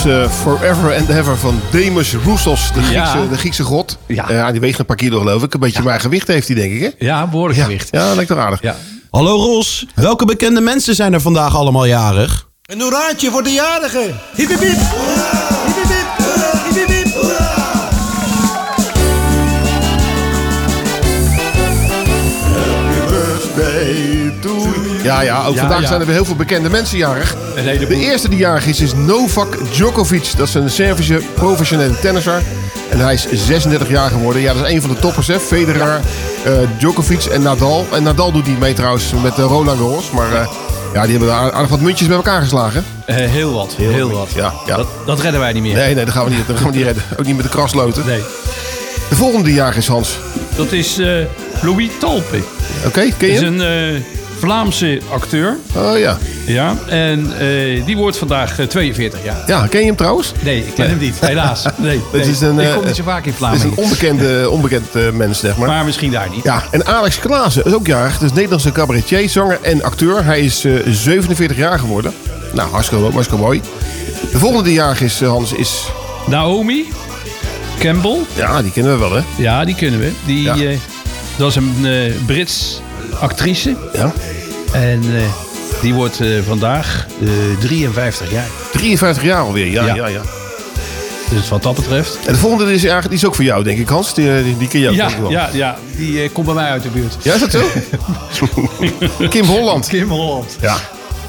Eh, 0.06 0.30
Forever 0.30 0.94
and 0.96 1.08
Ever 1.08 1.36
van 1.36 1.60
Demus 1.70 2.14
Roussos, 2.24 2.70
de 2.74 2.80
Ja. 2.80 2.86
Griekse, 3.06 3.28
de 3.28 3.38
Griekse 3.38 3.62
god. 3.62 3.98
Ja. 4.06 4.24
Ja, 4.32 4.50
die 4.52 4.60
weegt 4.60 4.78
een 4.78 4.86
paar 4.86 4.96
kilo 4.96 5.18
geloof 5.18 5.42
ik. 5.42 5.54
Een 5.54 5.60
beetje 5.60 5.82
mijn 5.82 6.00
gewicht 6.00 6.26
heeft 6.28 6.46
hij 6.46 6.56
denk 6.56 6.72
ik 6.72 6.80
hè? 6.80 7.06
Ja, 7.06 7.26
behoorlijk 7.26 7.58
Ja, 7.58 7.64
gewicht. 7.64 7.88
ja 7.90 8.14
lijkt 8.14 8.30
toch 8.30 8.38
aardig. 8.38 8.62
Ja. 8.62 8.76
Hallo 9.10 9.36
Ros, 9.36 9.86
welke 9.94 10.24
bekende 10.24 10.60
mensen 10.60 10.94
zijn 10.94 11.12
er 11.12 11.20
vandaag 11.20 11.54
allemaal 11.56 11.84
jarig? 11.86 12.48
Een 12.62 12.80
hoeraatje 12.80 13.30
voor 13.30 13.42
de 13.42 13.50
jarigen. 13.52 14.14
Hip 14.34 14.48
hip 14.48 14.60
hip. 14.60 14.78
Ja, 25.02 25.20
ja, 25.20 25.44
ook 25.44 25.54
Ja, 25.54 25.60
vandaag 25.60 25.80
ja. 25.80 25.86
zijn 25.86 26.00
er 26.00 26.06
weer 26.06 26.14
heel 26.14 26.24
veel 26.24 26.36
bekende 26.36 26.70
mensen 26.70 26.98
jarig. 26.98 27.36
De 27.54 27.96
eerste 27.96 28.28
die 28.28 28.38
jarig 28.38 28.66
is, 28.66 28.80
is 28.80 28.94
Novak 28.94 29.58
Djokovic. 29.72 30.32
Dat 30.36 30.48
is 30.48 30.54
een 30.54 30.70
Servische 30.70 31.22
professionele 31.34 31.98
tennisser. 31.98 32.42
En 32.90 32.98
hij 32.98 33.14
is 33.14 33.26
36 33.32 33.88
jaar 33.88 34.10
geworden. 34.10 34.42
Ja, 34.42 34.54
dat 34.54 34.66
is 34.66 34.72
een 34.72 34.80
van 34.80 34.90
de 34.90 34.98
toppers, 34.98 35.26
hè. 35.26 35.40
Federer, 35.40 36.00
eh, 36.44 36.52
Djokovic 36.78 37.24
en 37.24 37.42
Nadal. 37.42 37.86
En 37.92 38.02
Nadal 38.02 38.32
doet 38.32 38.46
niet 38.46 38.58
mee 38.58 38.72
trouwens 38.72 39.04
met 39.22 39.32
eh, 39.32 39.44
Roland 39.44 39.78
Garros. 39.78 40.10
Maar 40.10 40.32
eh, 40.32 40.48
ja, 40.92 41.02
die 41.02 41.10
hebben 41.10 41.34
aardig 41.34 41.54
aardig 41.54 41.70
wat 41.70 41.80
muntjes 41.80 42.08
bij 42.08 42.16
elkaar 42.16 42.40
geslagen. 42.40 42.84
Heel 43.04 43.52
wat, 43.52 43.74
heel, 43.76 44.10
wat. 44.10 44.28
Ja, 44.34 44.52
ja. 44.66 44.76
Dat, 44.76 44.86
dat 45.06 45.20
redden 45.20 45.40
wij 45.40 45.52
niet 45.52 45.62
meer. 45.62 45.74
Nee, 45.74 45.94
nee, 45.94 46.04
dat 46.04 46.14
gaan 46.14 46.24
we 46.24 46.30
niet, 46.30 46.46
dat 46.46 46.56
gaan 46.56 46.70
we 46.70 46.76
niet 46.76 46.84
redden. 46.84 47.02
Ook 47.18 47.26
niet 47.26 47.36
met 47.36 47.44
de 47.44 47.50
krasloten. 47.50 48.02
Nee. 48.06 48.22
De 49.08 49.16
volgende 49.16 49.44
die 49.44 49.54
jarig 49.54 49.76
is, 49.76 49.86
Hans. 49.86 50.18
Dat 50.56 50.72
is 50.72 51.00
Louis 51.62 51.90
Talpe. 52.00 52.55
Oké, 52.86 53.08
ken 53.16 53.28
je 53.28 53.34
is 53.34 53.40
hem? 53.40 53.60
een 53.60 53.94
eh, 53.94 54.00
Vlaamse 54.38 55.00
acteur. 55.12 55.56
Oh 55.76 55.98
ja. 55.98 56.18
Ja, 56.46 56.74
en 56.88 57.32
eh, 57.38 57.84
die 57.86 57.96
wordt 57.96 58.16
vandaag 58.16 58.58
eh, 58.58 58.66
42 58.66 59.24
jaar. 59.24 59.42
Ja, 59.46 59.66
ken 59.66 59.80
je 59.80 59.86
hem 59.86 59.96
trouwens? 59.96 60.32
Nee, 60.42 60.58
ik 60.66 60.74
ken 60.74 60.88
hem 60.88 60.98
niet. 60.98 61.14
Helaas. 61.20 61.64
Nee, 61.76 62.00
Het 62.12 62.20
nee. 62.22 62.30
is 62.30 62.40
een, 62.40 62.58
ik 62.60 62.66
eh, 62.68 62.74
kom 62.74 62.84
niet 62.84 62.96
zo 62.96 63.02
vaak 63.02 63.24
in 63.24 63.24
Het 63.24 63.32
is 63.32 63.36
Vlaanderen. 63.38 63.70
een 63.70 63.76
onbekende, 63.78 64.46
onbekend 64.56 64.94
eh, 64.94 65.10
mens, 65.10 65.38
zeg 65.38 65.56
maar. 65.56 65.68
Maar 65.68 65.84
misschien 65.84 66.10
daar 66.10 66.28
niet. 66.34 66.44
Ja, 66.44 66.62
en 66.70 66.86
Alex 66.86 67.18
Klaassen 67.18 67.64
is 67.64 67.72
ook 67.74 67.86
jarig. 67.86 68.20
Is 68.20 68.32
Nederlandse 68.32 68.72
cabaretier, 68.72 69.28
zanger 69.28 69.58
en 69.62 69.82
acteur. 69.82 70.24
Hij 70.24 70.40
is 70.40 70.64
eh, 70.64 70.72
47 70.86 71.56
jaar 71.56 71.78
geworden. 71.78 72.12
Nou, 72.52 72.70
hartstikke, 72.70 73.04
hartstikke 73.12 73.42
mooi. 73.42 73.60
De 74.32 74.38
volgende 74.38 74.72
jarig 74.72 75.00
is, 75.00 75.20
eh, 75.20 75.28
Hans, 75.28 75.52
is... 75.52 75.84
Naomi 76.26 76.84
Campbell. 77.78 78.18
Ja, 78.34 78.62
die 78.62 78.70
kennen 78.72 78.92
we 78.92 78.98
wel, 78.98 79.12
hè? 79.12 79.20
Ja, 79.36 79.64
die 79.64 79.74
kunnen 79.74 80.00
we. 80.00 80.10
Die, 80.26 80.42
Ja. 80.42 80.54
eh, 80.56 80.78
dat 81.36 81.48
is 81.50 81.56
een 81.56 81.76
eh, 81.86 82.12
Brits 82.26 82.80
actrice. 83.20 83.76
Ja. 83.92 84.12
En 84.72 85.02
eh, 85.16 85.22
die 85.82 85.94
wordt 85.94 86.20
eh, 86.20 86.28
vandaag 86.46 87.06
eh, 87.22 87.28
53 87.60 88.30
jaar. 88.30 88.46
53 88.72 89.22
jaar 89.22 89.40
alweer, 89.42 89.66
ja, 89.70 89.84
ja, 89.86 89.94
Ja. 89.94 90.06
ja. 90.06 90.20
Dus 91.30 91.48
wat 91.48 91.62
dat 91.62 91.74
betreft. 91.74 92.18
En 92.26 92.32
de 92.32 92.38
volgende 92.38 92.64
is, 92.72 92.82
eigenlijk- 92.82 93.08
die 93.08 93.18
is 93.18 93.24
ook 93.26 93.34
voor 93.34 93.44
jou, 93.44 93.64
denk 93.64 93.78
ik, 93.78 93.88
Hans. 93.88 94.14
Die, 94.14 94.42
die, 94.42 94.56
die 94.58 94.68
ken 94.68 94.88
ook, 94.88 94.94
Ja, 94.94 95.10
wel. 95.20 95.30
ja, 95.30 95.48
ja, 95.52 95.76
die 95.96 96.30
komt 96.30 96.46
bij 96.46 96.54
mij 96.54 96.70
uit 96.70 96.82
de 96.82 96.88
buurt. 96.88 97.16
Ja, 97.22 97.34
is 97.34 97.40
dat 97.40 97.50
zo? 97.50 97.62
Kim 99.28 99.44
Holland. 99.44 99.88
Kim 99.88 100.08
Holland. 100.08 100.56
Ja. 100.60 100.76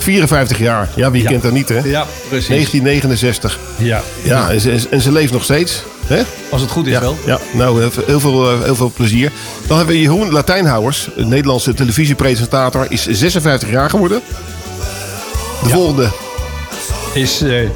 54 0.08 0.58
jaar. 0.60 0.90
Ja, 0.96 1.12
wie 1.12 1.22
Ja. 1.22 1.30
kent 1.30 1.42
dat 1.44 1.52
niet, 1.52 1.70
hè? 1.70 1.80
Ja, 1.84 2.06
precies. 2.30 2.48
1969. 2.48 3.60
Ja. 3.78 4.02
Ja, 4.24 4.50
en 4.50 4.62
ze, 4.62 4.88
en 4.90 5.02
ze 5.02 5.12
leeft 5.12 5.34
nog 5.34 5.44
steeds. 5.44 5.84
Hè? 6.06 6.22
Als 6.50 6.62
het 6.62 6.72
goed 6.72 6.86
is 6.86 6.92
Ja, 6.92 7.00
wel. 7.00 7.18
ja. 7.26 7.40
nou, 7.54 7.80
heel 7.80 7.92
veel, 7.92 8.04
heel 8.06 8.20
veel, 8.20 8.52
eh, 8.52 8.62
heel 8.64 8.76
veel 8.76 8.92
plezier. 8.96 9.32
Dan 9.68 9.78
hebben 9.78 9.96
we 9.96 10.02
Jeroen 10.02 10.32
Latijnhouwers, 10.32 11.10
een 11.16 11.28
Nederlandse 11.28 11.74
televisiepresentator, 11.74 12.86
is 12.90 13.08
56 13.08 13.70
jaar 13.70 13.90
geworden. 13.90 14.22
De 15.64 15.70
volgende, 15.70 16.10
Is, 17.14 17.42
eh, 17.42 17.70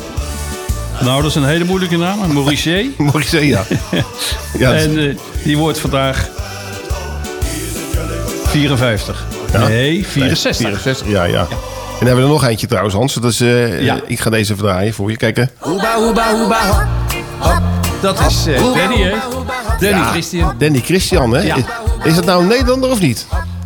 nou, 1.01 1.21
dat 1.21 1.29
is 1.29 1.35
een 1.35 1.45
hele 1.45 1.63
moeilijke 1.63 1.97
naam. 1.97 2.33
Maurice. 2.33 2.89
Maurice, 2.97 3.47
ja. 3.47 3.63
ja 4.57 4.73
en 4.83 4.97
eh, 5.09 5.15
die 5.43 5.57
wordt 5.57 5.79
vandaag 5.79 6.27
54. 8.45 9.25
Ja? 9.51 9.67
Nee, 9.67 10.05
64. 10.07 10.65
64, 10.67 11.07
ja, 11.07 11.23
ja. 11.23 11.47
Dan 12.01 12.07
hebben 12.09 12.15
we 12.27 12.33
er 12.35 12.41
nog 12.41 12.49
eentje 12.49 12.67
trouwens, 12.67 12.95
Hans. 12.95 13.13
Dat 13.13 13.31
is, 13.31 13.41
eh, 13.41 13.81
Ja. 13.83 13.95
eh, 13.95 14.01
Ik 14.07 14.19
ga 14.19 14.29
deze 14.29 14.51
even 14.53 14.63
draaien 14.65 14.93
voor 14.93 15.09
je. 15.11 15.17
Kijken. 15.17 15.49
Hoeba 15.57 15.95
hoeba 15.95 16.35
hoeba 16.35 16.67
hop. 16.67 16.85
Hop. 17.39 17.61
Dat 18.01 18.19
is 18.27 18.45
eh, 18.45 18.61
Danny, 18.75 19.01
hè? 19.01 19.15
Danny 19.79 20.05
Christian. 20.11 20.55
Danny 20.57 20.79
Christian, 20.79 21.31
hè? 21.33 21.41
Ja. 21.41 21.55
Is, 21.55 21.63
is 22.03 22.15
dat 22.15 22.25
nou 22.25 22.41
een 22.41 22.47
Nederlander 22.47 22.89
of 22.91 22.99
niet? 23.01 23.25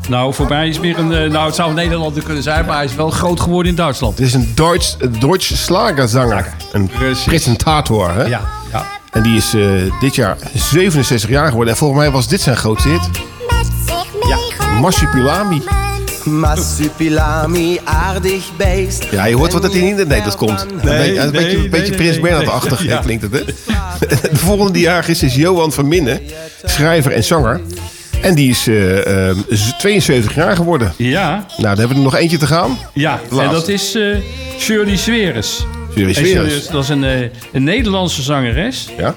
Nou, 0.09 0.33
voor 0.33 0.47
mij 0.47 0.67
is 0.67 0.79
meer 0.79 0.97
een... 0.99 1.13
eh, 1.13 1.29
nou, 1.31 1.45
het 1.45 1.55
zou 1.55 1.69
een 1.69 1.75
Nederlander 1.75 2.23
kunnen 2.23 2.43
zijn, 2.43 2.65
maar 2.65 2.75
hij 2.75 2.85
is 2.85 2.95
wel 2.95 3.09
groot 3.09 3.39
geworden 3.39 3.71
in 3.71 3.77
Duitsland. 3.77 4.17
Het 4.17 4.27
is 4.27 4.33
een 4.33 4.51
Duits, 4.55 4.95
een 4.99 5.19
Duits 5.19 5.63
slagerzanger. 5.63 6.53
Een 6.71 6.87
Precies. 6.87 7.23
presentator, 7.23 8.11
hè? 8.13 8.23
Ja, 8.23 8.41
ja. 8.71 8.83
En 9.11 9.21
die 9.23 9.35
is 9.37 9.53
eh, 9.53 9.61
dit 9.99 10.15
jaar 10.15 10.37
67 10.53 11.29
jaar 11.29 11.47
geworden. 11.49 11.73
En 11.73 11.79
volgens 11.79 11.99
mij 11.99 12.11
was 12.11 12.27
dit 12.27 12.41
zijn 12.41 12.57
grootste 12.57 12.89
hit. 12.89 13.09
Ja. 14.27 14.37
Marsupilami. 14.79 15.61
Massupilami, 16.25 17.79
aardig 17.83 18.43
beest. 18.57 19.05
Ja, 19.11 19.25
je 19.25 19.35
hoort 19.35 19.53
wat 19.53 19.63
het 19.63 19.73
in 19.73 19.97
het 19.97 20.07
Nederlands 20.07 20.35
komt. 20.35 20.61
een 20.61 20.67
beetje, 20.81 21.19
een 21.19 21.31
nee, 21.31 21.31
beetje, 21.31 21.49
een 21.55 21.59
nee, 21.59 21.69
beetje 21.69 21.87
nee, 21.89 21.97
Prins 21.97 22.11
nee, 22.11 22.19
Bernhard-achtig 22.21 22.79
nee. 22.79 22.87
Ja. 22.89 22.97
klinkt 22.99 23.23
het, 23.23 23.31
hè? 23.33 23.43
De 24.31 24.35
volgende 24.37 24.71
die 24.71 24.81
jarig 24.81 25.07
is, 25.07 25.23
is 25.23 25.35
Johan 25.35 25.71
van 25.71 25.87
Minnen. 25.87 26.21
Schrijver 26.63 27.11
en 27.11 27.23
zanger. 27.23 27.61
En 28.21 28.35
die 28.35 28.49
is 28.49 28.67
eh, 28.67 29.29
eh, 29.29 29.35
72 29.77 30.35
jaar 30.35 30.55
geworden. 30.55 30.93
Ja, 30.97 31.29
Nou, 31.31 31.45
dan 31.57 31.67
hebben 31.67 31.87
we 31.87 31.95
er 31.95 32.01
nog 32.01 32.15
eentje 32.15 32.37
te 32.37 32.47
gaan. 32.47 32.77
ja. 32.93 33.19
En 33.39 33.49
dat 33.51 33.67
is 33.67 33.95
eh, 33.95 34.17
Shirley 34.59 34.95
Sweres. 34.95 35.65
Shirley 35.93 36.13
Sweres. 36.13 36.67
dat 36.67 36.83
is 36.83 36.89
een, 36.89 37.03
eh, 37.03 37.21
een 37.51 37.63
Nederlandse 37.63 38.21
zangeres. 38.21 38.89
Ja? 38.97 39.15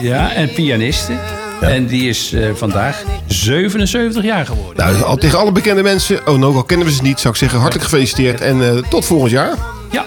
Ja, 0.00 0.32
en 0.34 0.52
pianiste. 0.52 1.12
En 1.60 1.86
die 1.86 2.08
is 2.08 2.32
eh, 2.32 2.50
vandaag 2.54 3.02
77 3.26 4.24
jaar 4.24 4.46
geworden. 4.46 4.86
Nou, 4.86 5.02
al 5.02 5.16
tegen 5.16 5.38
alle 5.38 5.52
bekende 5.52 5.82
mensen. 5.82 6.26
Oh, 6.26 6.38
nou, 6.38 6.54
al 6.54 6.64
kennen 6.64 6.86
we 6.86 6.92
ze 6.92 7.02
niet, 7.02 7.20
zou 7.20 7.34
ik 7.34 7.40
zeggen. 7.40 7.58
Hartelijk 7.58 7.84
gefeliciteerd. 7.88 8.40
En 8.40 8.62
eh, 8.62 8.76
tot 8.76 9.04
volgend 9.04 9.30
jaar. 9.30 9.54
Ja. 9.90 10.06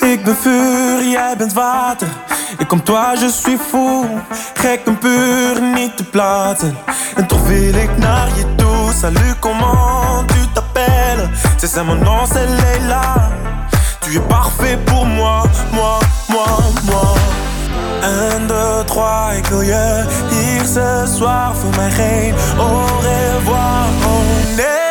Ik 0.00 0.24
ben 0.24 0.36
vuur, 0.36 1.08
jij 1.10 1.34
bent 1.38 1.52
water. 1.52 2.08
Ik 2.58 2.68
kom 2.68 2.82
toi, 2.82 3.18
je 3.18 3.30
suis 3.30 3.60
fou. 3.68 4.06
Gek 4.54 4.80
en 4.84 4.98
puur, 4.98 5.62
niet 5.74 5.96
te 5.96 6.04
plaatsen. 6.04 6.76
En 7.16 7.26
toch 7.26 7.46
wil 7.46 7.74
ik 7.74 7.98
naar 7.98 8.28
je 8.28 8.54
toe. 8.56 8.92
Salut, 9.00 9.38
comment 9.38 10.33
C'est 11.58 11.76
ça 11.76 11.82
mon 11.82 11.94
nom, 11.94 12.26
c'est 12.26 12.46
Leila. 12.46 13.30
Tu 14.02 14.16
es 14.16 14.20
parfait 14.20 14.76
pour 14.84 15.06
moi, 15.06 15.44
moi, 15.72 15.98
moi, 16.28 16.46
moi. 16.84 17.14
Un, 18.02 18.40
deux, 18.46 18.84
trois, 18.86 19.32
ik 19.34 19.46
wil 19.46 19.64
ce 20.64 21.04
soir. 21.16 21.56
Voor 21.56 21.70
mij 21.76 21.90
geen 21.90 22.34
au 22.58 22.84
revoir, 23.00 23.86
oh 24.04 24.56
nee. 24.56 24.83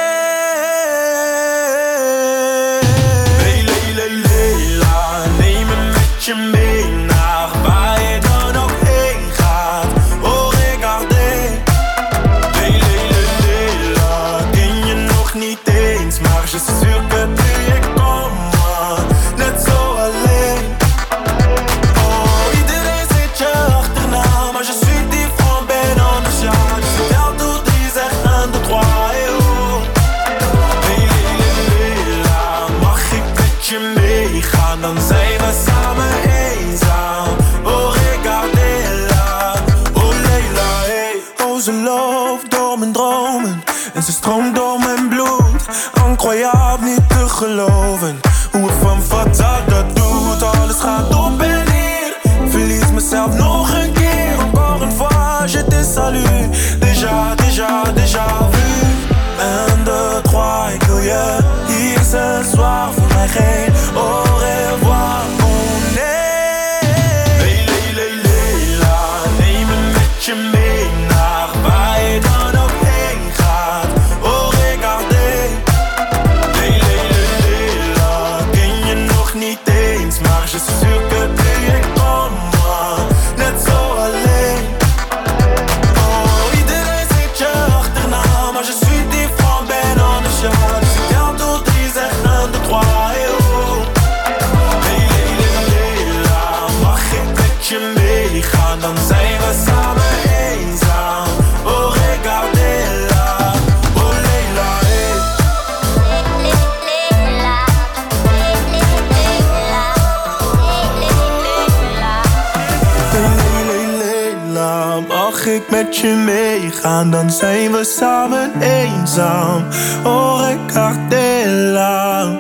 Meegaan? 116.83 117.11
Dan 117.11 117.31
zijn 117.31 117.71
we 117.71 117.83
samen 117.83 118.61
eenzaam. 118.61 119.65
Oh, 120.03 120.41
regardez-la, 120.47 122.31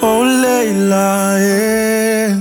oh, 0.00 0.40
Leila, 0.40 1.38
yeah. 1.38 2.36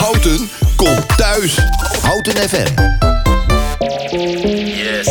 Houten 0.00 0.50
komt 0.76 1.16
thuis. 1.16 1.58
Houten 2.02 2.48
FM. 2.48 2.72
Yes. 4.56 5.08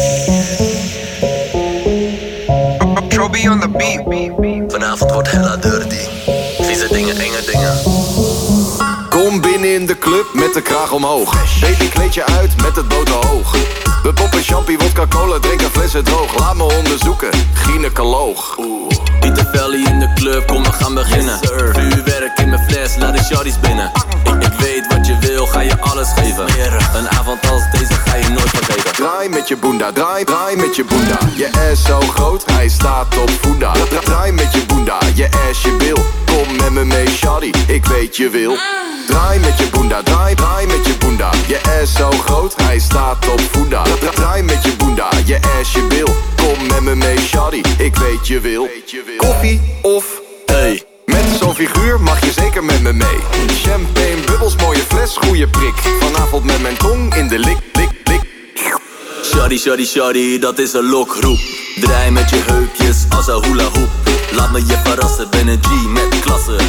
Chobby 3.09 3.47
on 3.47 3.59
the 3.59 3.69
beat. 3.69 4.71
Vanavond 4.71 5.11
wordt 5.11 5.31
hella 5.31 5.57
dirty. 5.57 6.07
Vieze 6.61 6.87
dingen, 6.91 7.17
enge 7.17 7.43
dingen. 7.51 7.73
Kom 9.09 9.41
binnen 9.41 9.73
in 9.73 9.85
de 9.85 9.97
club 9.97 10.25
met 10.33 10.53
de 10.53 10.61
kraag 10.61 10.91
omhoog. 10.91 11.59
Baby 11.61 11.89
kleed 11.89 12.13
je 12.13 12.25
uit 12.25 12.61
met 12.61 12.75
het 12.75 12.87
boter 12.87 13.13
hoog. 13.27 13.55
We 14.03 14.13
poppen 14.13 14.43
champie, 14.43 14.77
wodka 14.77 15.05
cola, 15.07 15.39
drinken 15.39 15.71
flessen 15.71 16.03
droog. 16.03 16.39
Laat 16.39 16.55
me 16.55 16.63
onderzoeken, 16.63 17.29
gynaecoloog. 17.53 18.55
Pieter 19.19 19.45
Velly 19.53 19.85
in 19.85 19.99
de 19.99 20.13
club, 20.15 20.47
kom 20.47 20.63
we 20.63 20.71
gaan 20.71 20.93
beginnen. 20.93 21.39
Vuurwerk 21.71 22.39
in 22.39 22.49
mijn 22.49 22.61
fles, 22.69 22.95
laat 22.97 23.17
de 23.17 23.23
shorties 23.23 23.59
binnen. 23.59 23.91
Ik, 24.23 24.43
ik 24.43 24.53
weet 24.59 24.87
wat 24.87 25.07
je 25.07 25.17
wil, 25.19 25.45
ga 25.45 25.59
je 25.61 25.79
alles 25.79 26.07
geven. 26.15 26.45
Een 26.95 27.09
avond 27.09 27.49
als 27.51 27.63
deze 27.71 27.93
ga 27.93 28.15
je 28.15 28.29
nooit 28.29 28.49
vergeten. 28.49 28.91
Draai 28.93 29.29
met 29.29 29.47
je 29.47 29.57
boenda, 29.57 29.91
draai, 29.91 30.23
draai 30.23 30.55
met 30.55 30.75
je 30.75 30.83
boenda. 30.83 31.17
Je 31.35 31.69
ass 31.71 31.83
zo 31.85 31.99
groot, 31.99 32.43
hij 32.51 32.69
staat 32.69 33.17
op 33.17 33.29
voenda. 33.41 33.71
Dra- 33.71 33.99
Draai 33.99 34.31
met 34.31 34.53
je 34.53 34.65
boenda, 34.65 34.97
je 35.13 35.29
ass 35.49 35.61
je 35.61 35.75
bil. 35.77 36.05
Kom 36.25 36.55
met 36.55 36.71
me 36.71 36.85
mee, 36.85 37.07
shawty, 37.07 37.51
ik 37.67 37.85
weet 37.85 38.17
je 38.17 38.29
wil. 38.29 38.55
Draai 39.07 39.39
met 39.39 39.57
je 39.57 39.67
boenda, 39.71 40.03
draai, 40.03 40.35
draai 40.35 40.67
met 40.67 40.85
je 40.85 40.93
boenda. 40.99 41.29
Je 41.47 41.59
ass 41.81 41.95
zo 41.95 42.09
groot, 42.09 42.53
hij 42.61 42.79
staat 42.79 43.27
op 43.31 43.41
voenda. 43.51 43.83
Dra- 43.83 44.09
Draai 44.09 44.41
met 44.43 44.63
je 44.63 44.75
boenda, 44.75 45.09
je 45.25 45.39
ass 45.59 45.73
je 45.73 45.83
bil. 45.87 46.15
Kom 46.35 46.67
met 46.67 46.81
me 46.81 46.95
mee, 46.95 47.17
shawty, 47.19 47.61
ik 47.77 47.95
weet 47.95 48.27
je 48.27 48.39
wil. 48.39 48.69
Koffie 49.17 49.61
of 49.81 50.05
thee. 50.45 50.83
Met 51.05 51.23
zo'n 51.39 51.55
figuur 51.55 51.99
mag 52.01 52.25
je 52.25 52.31
zeker 52.31 52.63
met 52.63 52.81
me 52.81 52.93
mee. 52.93 53.17
Champagne, 53.63 54.21
bubbels, 54.25 54.55
mooie 54.55 54.83
fles, 54.87 55.17
goede 55.17 55.47
prik. 55.47 55.73
Vanavond 55.99 56.43
met 56.43 56.61
mijn 56.61 56.77
tong 56.77 57.15
in 57.15 57.27
de 57.27 57.39
lik, 57.39 57.57
lik, 57.73 57.89
lik. 58.03 58.21
Shorty, 59.23 59.57
shorty, 59.57 59.85
shorty, 59.85 60.39
dat 60.39 60.59
is 60.59 60.73
een 60.73 60.89
lokroep. 60.89 61.39
Draai 61.79 62.11
met 62.11 62.29
je 62.29 62.41
heupjes 62.45 62.97
als 63.09 63.27
een 63.27 63.43
hula 63.43 63.63
hoop. 63.63 63.89
Laat 64.31 64.51
me 64.51 64.65
je 64.65 64.77
verrassen, 64.83 65.29
ben 65.29 65.47
een 65.47 65.59
G 65.63 65.87
met 65.87 66.19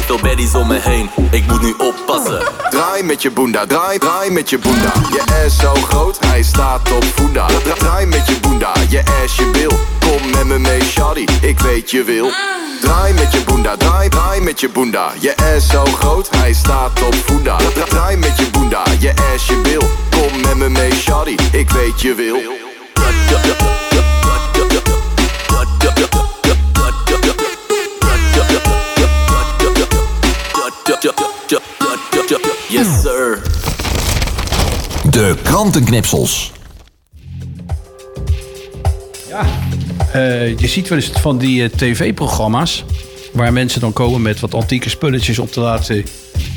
Veel 0.05 0.19
baddies 0.21 0.53
om 0.55 0.67
me 0.67 0.79
heen, 0.81 1.09
ik 1.31 1.47
moet 1.47 1.61
nu 1.61 1.73
oppassen. 1.77 2.41
Draai 2.69 3.03
met 3.03 3.21
je 3.21 3.31
boenda, 3.31 3.65
draai, 3.65 3.97
draai 3.97 4.31
met 4.31 4.49
je 4.49 4.57
boenda. 4.57 4.91
Je 5.11 5.43
ass 5.45 5.59
zo 5.59 5.73
groot, 5.73 6.17
hij 6.25 6.43
staat 6.43 6.91
op 6.91 7.03
voenda. 7.15 7.45
Dra- 7.47 7.73
Draai 7.73 8.05
met 8.05 8.27
je 8.27 8.39
boenda, 8.39 8.71
je 8.89 9.03
ass 9.23 9.35
je 9.35 9.49
bil. 9.51 9.71
Kom 9.99 10.29
met 10.31 10.45
me 10.45 10.59
mee, 10.59 10.81
shawty, 10.83 11.25
ik 11.41 11.59
weet 11.59 11.91
je 11.91 12.03
wil. 12.03 12.29
Draai 12.81 13.13
met 13.13 13.31
je 13.31 13.41
boenda, 13.45 13.77
draai, 13.77 14.09
draai 14.09 14.41
met 14.41 14.59
je 14.59 14.69
boenda. 14.69 15.11
Je 15.19 15.33
ass 15.55 15.69
zo 15.69 15.83
groot, 15.85 16.29
hij 16.35 16.53
staat 16.53 17.03
op 17.03 17.15
voenda. 17.25 17.57
Dra- 17.57 17.83
Draai 17.85 18.17
met 18.17 18.37
je 18.37 18.49
boenda, 18.49 18.83
je 18.99 19.13
ass 19.33 19.47
je 19.47 19.55
bil. 19.63 19.89
Kom 20.09 20.41
met 20.41 20.55
me 20.55 20.69
mee, 20.69 20.91
shawty, 20.93 21.35
ik 21.51 21.69
weet 21.69 22.01
je 22.01 22.13
wil. 22.13 22.37
Yes 32.75 33.01
sir. 33.01 33.41
De 35.11 35.35
krantenknipsels. 35.43 36.51
Ja, 39.29 39.45
eh, 40.13 40.57
je 40.59 40.67
ziet 40.67 40.87
wel 40.87 40.97
eens 40.97 41.07
van 41.13 41.37
die 41.37 41.63
eh, 41.63 41.69
tv-programma's... 41.69 42.83
waar 43.31 43.53
mensen 43.53 43.81
dan 43.81 43.93
komen 43.93 44.21
met 44.21 44.39
wat 44.39 44.53
antieke 44.53 44.89
spulletjes 44.89 45.39
om 45.39 45.49
te 45.49 45.59
laten 45.59 46.03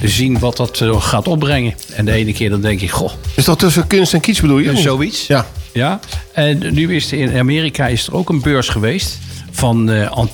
zien 0.02 0.38
wat 0.38 0.56
dat 0.56 0.80
eh, 0.80 1.02
gaat 1.02 1.28
opbrengen. 1.28 1.74
En 1.94 2.04
de 2.04 2.12
ene 2.12 2.32
keer 2.32 2.50
dan 2.50 2.60
denk 2.60 2.80
ik, 2.80 2.90
goh... 2.90 3.12
Is 3.36 3.44
dat 3.44 3.58
tussen 3.58 3.86
kunst 3.86 4.14
en 4.14 4.20
kitsch 4.20 4.40
bedoel 4.40 4.58
je? 4.58 4.76
Zoiets. 4.76 5.26
Ja. 5.26 5.46
Ja, 5.72 6.00
en 6.32 6.74
nu 6.74 6.94
is 6.94 7.12
er 7.12 7.18
in 7.18 7.38
Amerika 7.38 7.86
is 7.86 8.06
er 8.06 8.14
ook 8.14 8.28
een 8.28 8.40
beurs 8.40 8.68
geweest 8.68 9.18
van 9.50 9.90
eh, 9.90 10.10
ant- 10.10 10.30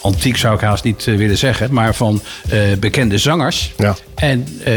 antiek 0.00 0.36
zou 0.36 0.54
ik 0.54 0.60
haast 0.60 0.84
niet 0.84 1.06
eh, 1.06 1.16
willen 1.16 1.38
zeggen, 1.38 1.72
maar 1.72 1.94
van 1.94 2.22
eh, 2.48 2.60
bekende 2.80 3.18
zangers. 3.18 3.72
Ja. 3.76 3.96
En 4.14 4.46
eh, 4.64 4.74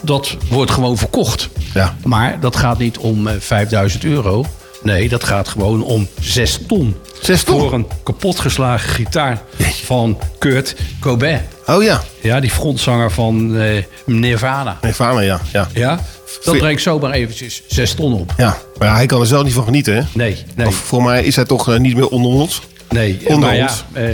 dat 0.00 0.36
wordt 0.48 0.70
gewoon 0.70 0.96
verkocht. 0.98 1.48
Ja. 1.74 1.96
Maar 2.04 2.40
dat 2.40 2.56
gaat 2.56 2.78
niet 2.78 2.98
om 2.98 3.26
eh, 3.26 3.34
5000 3.38 4.04
euro. 4.04 4.44
Nee, 4.82 5.08
dat 5.08 5.24
gaat 5.24 5.48
gewoon 5.48 5.82
om 5.84 6.08
6 6.20 6.58
ton. 6.68 6.96
6 7.22 7.42
ton? 7.42 7.60
Voor 7.60 7.72
een 7.72 7.86
kapotgeslagen 8.02 8.88
gitaar 8.88 9.42
van 9.84 10.18
Kurt 10.38 10.76
Cobain. 11.00 11.40
Oh 11.66 11.82
ja. 11.82 12.02
Ja, 12.20 12.40
die 12.40 12.50
frontzanger 12.50 13.10
van 13.10 13.56
eh, 13.56 13.82
Nirvana. 14.06 14.78
Nirvana, 14.82 15.20
ja. 15.20 15.40
ja. 15.52 15.68
Ja, 15.74 16.00
dat 16.44 16.58
brengt 16.58 16.82
zomaar 16.82 17.10
eventjes 17.10 17.62
6 17.66 17.94
ton 17.94 18.12
op. 18.12 18.34
Ja, 18.36 18.56
maar 18.78 18.94
hij 18.94 19.06
kan 19.06 19.20
er 19.20 19.26
zelf 19.26 19.44
niet 19.44 19.52
van 19.52 19.64
genieten, 19.64 19.94
hè? 19.94 20.02
Nee, 20.12 20.36
nee. 20.56 20.66
Of 20.66 20.74
voor 20.74 21.02
mij 21.02 21.24
is 21.24 21.36
hij 21.36 21.44
toch 21.44 21.78
niet 21.78 21.94
meer 21.94 22.08
onder 22.08 22.30
ons. 22.30 22.60
Nee, 22.90 23.18
Onder 23.24 23.38
maar 23.48 23.56
ja, 23.56 23.62
ons. 23.62 23.84
eh, 23.92 24.04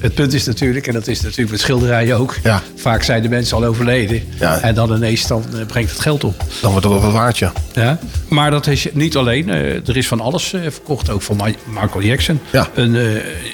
het 0.00 0.14
punt 0.14 0.32
is 0.32 0.44
natuurlijk, 0.44 0.86
en 0.86 0.92
dat 0.92 1.06
is 1.06 1.20
natuurlijk 1.20 1.50
met 1.50 1.60
schilderijen 1.60 2.16
ook. 2.16 2.36
Ja. 2.42 2.62
Vaak 2.76 3.02
zijn 3.02 3.22
de 3.22 3.28
mensen 3.28 3.56
al 3.56 3.64
overleden. 3.64 4.22
Ja. 4.38 4.60
En 4.60 4.74
dan 4.74 4.94
ineens 4.94 5.26
dan, 5.26 5.44
eh, 5.54 5.66
brengt 5.66 5.90
het 5.90 6.00
geld 6.00 6.24
op. 6.24 6.44
Dan 6.60 6.70
wordt 6.70 6.86
het 6.86 6.94
wel 6.94 7.02
wat 7.02 7.12
waard, 7.12 7.38
ja. 7.38 7.52
Ja. 7.74 7.98
Maar 8.28 8.50
dat 8.50 8.66
is 8.66 8.86
niet 8.92 9.16
alleen. 9.16 9.48
eh, 9.48 9.88
er 9.88 9.96
is 9.96 10.06
van 10.08 10.20
alles 10.20 10.44
verkocht. 10.68 11.10
Ook 11.10 11.22
van 11.22 11.40
Michael 11.66 12.02
Jackson. 12.02 12.40
Ja. 12.52 12.68
Een, 12.74 12.96
eh, 12.96 13.02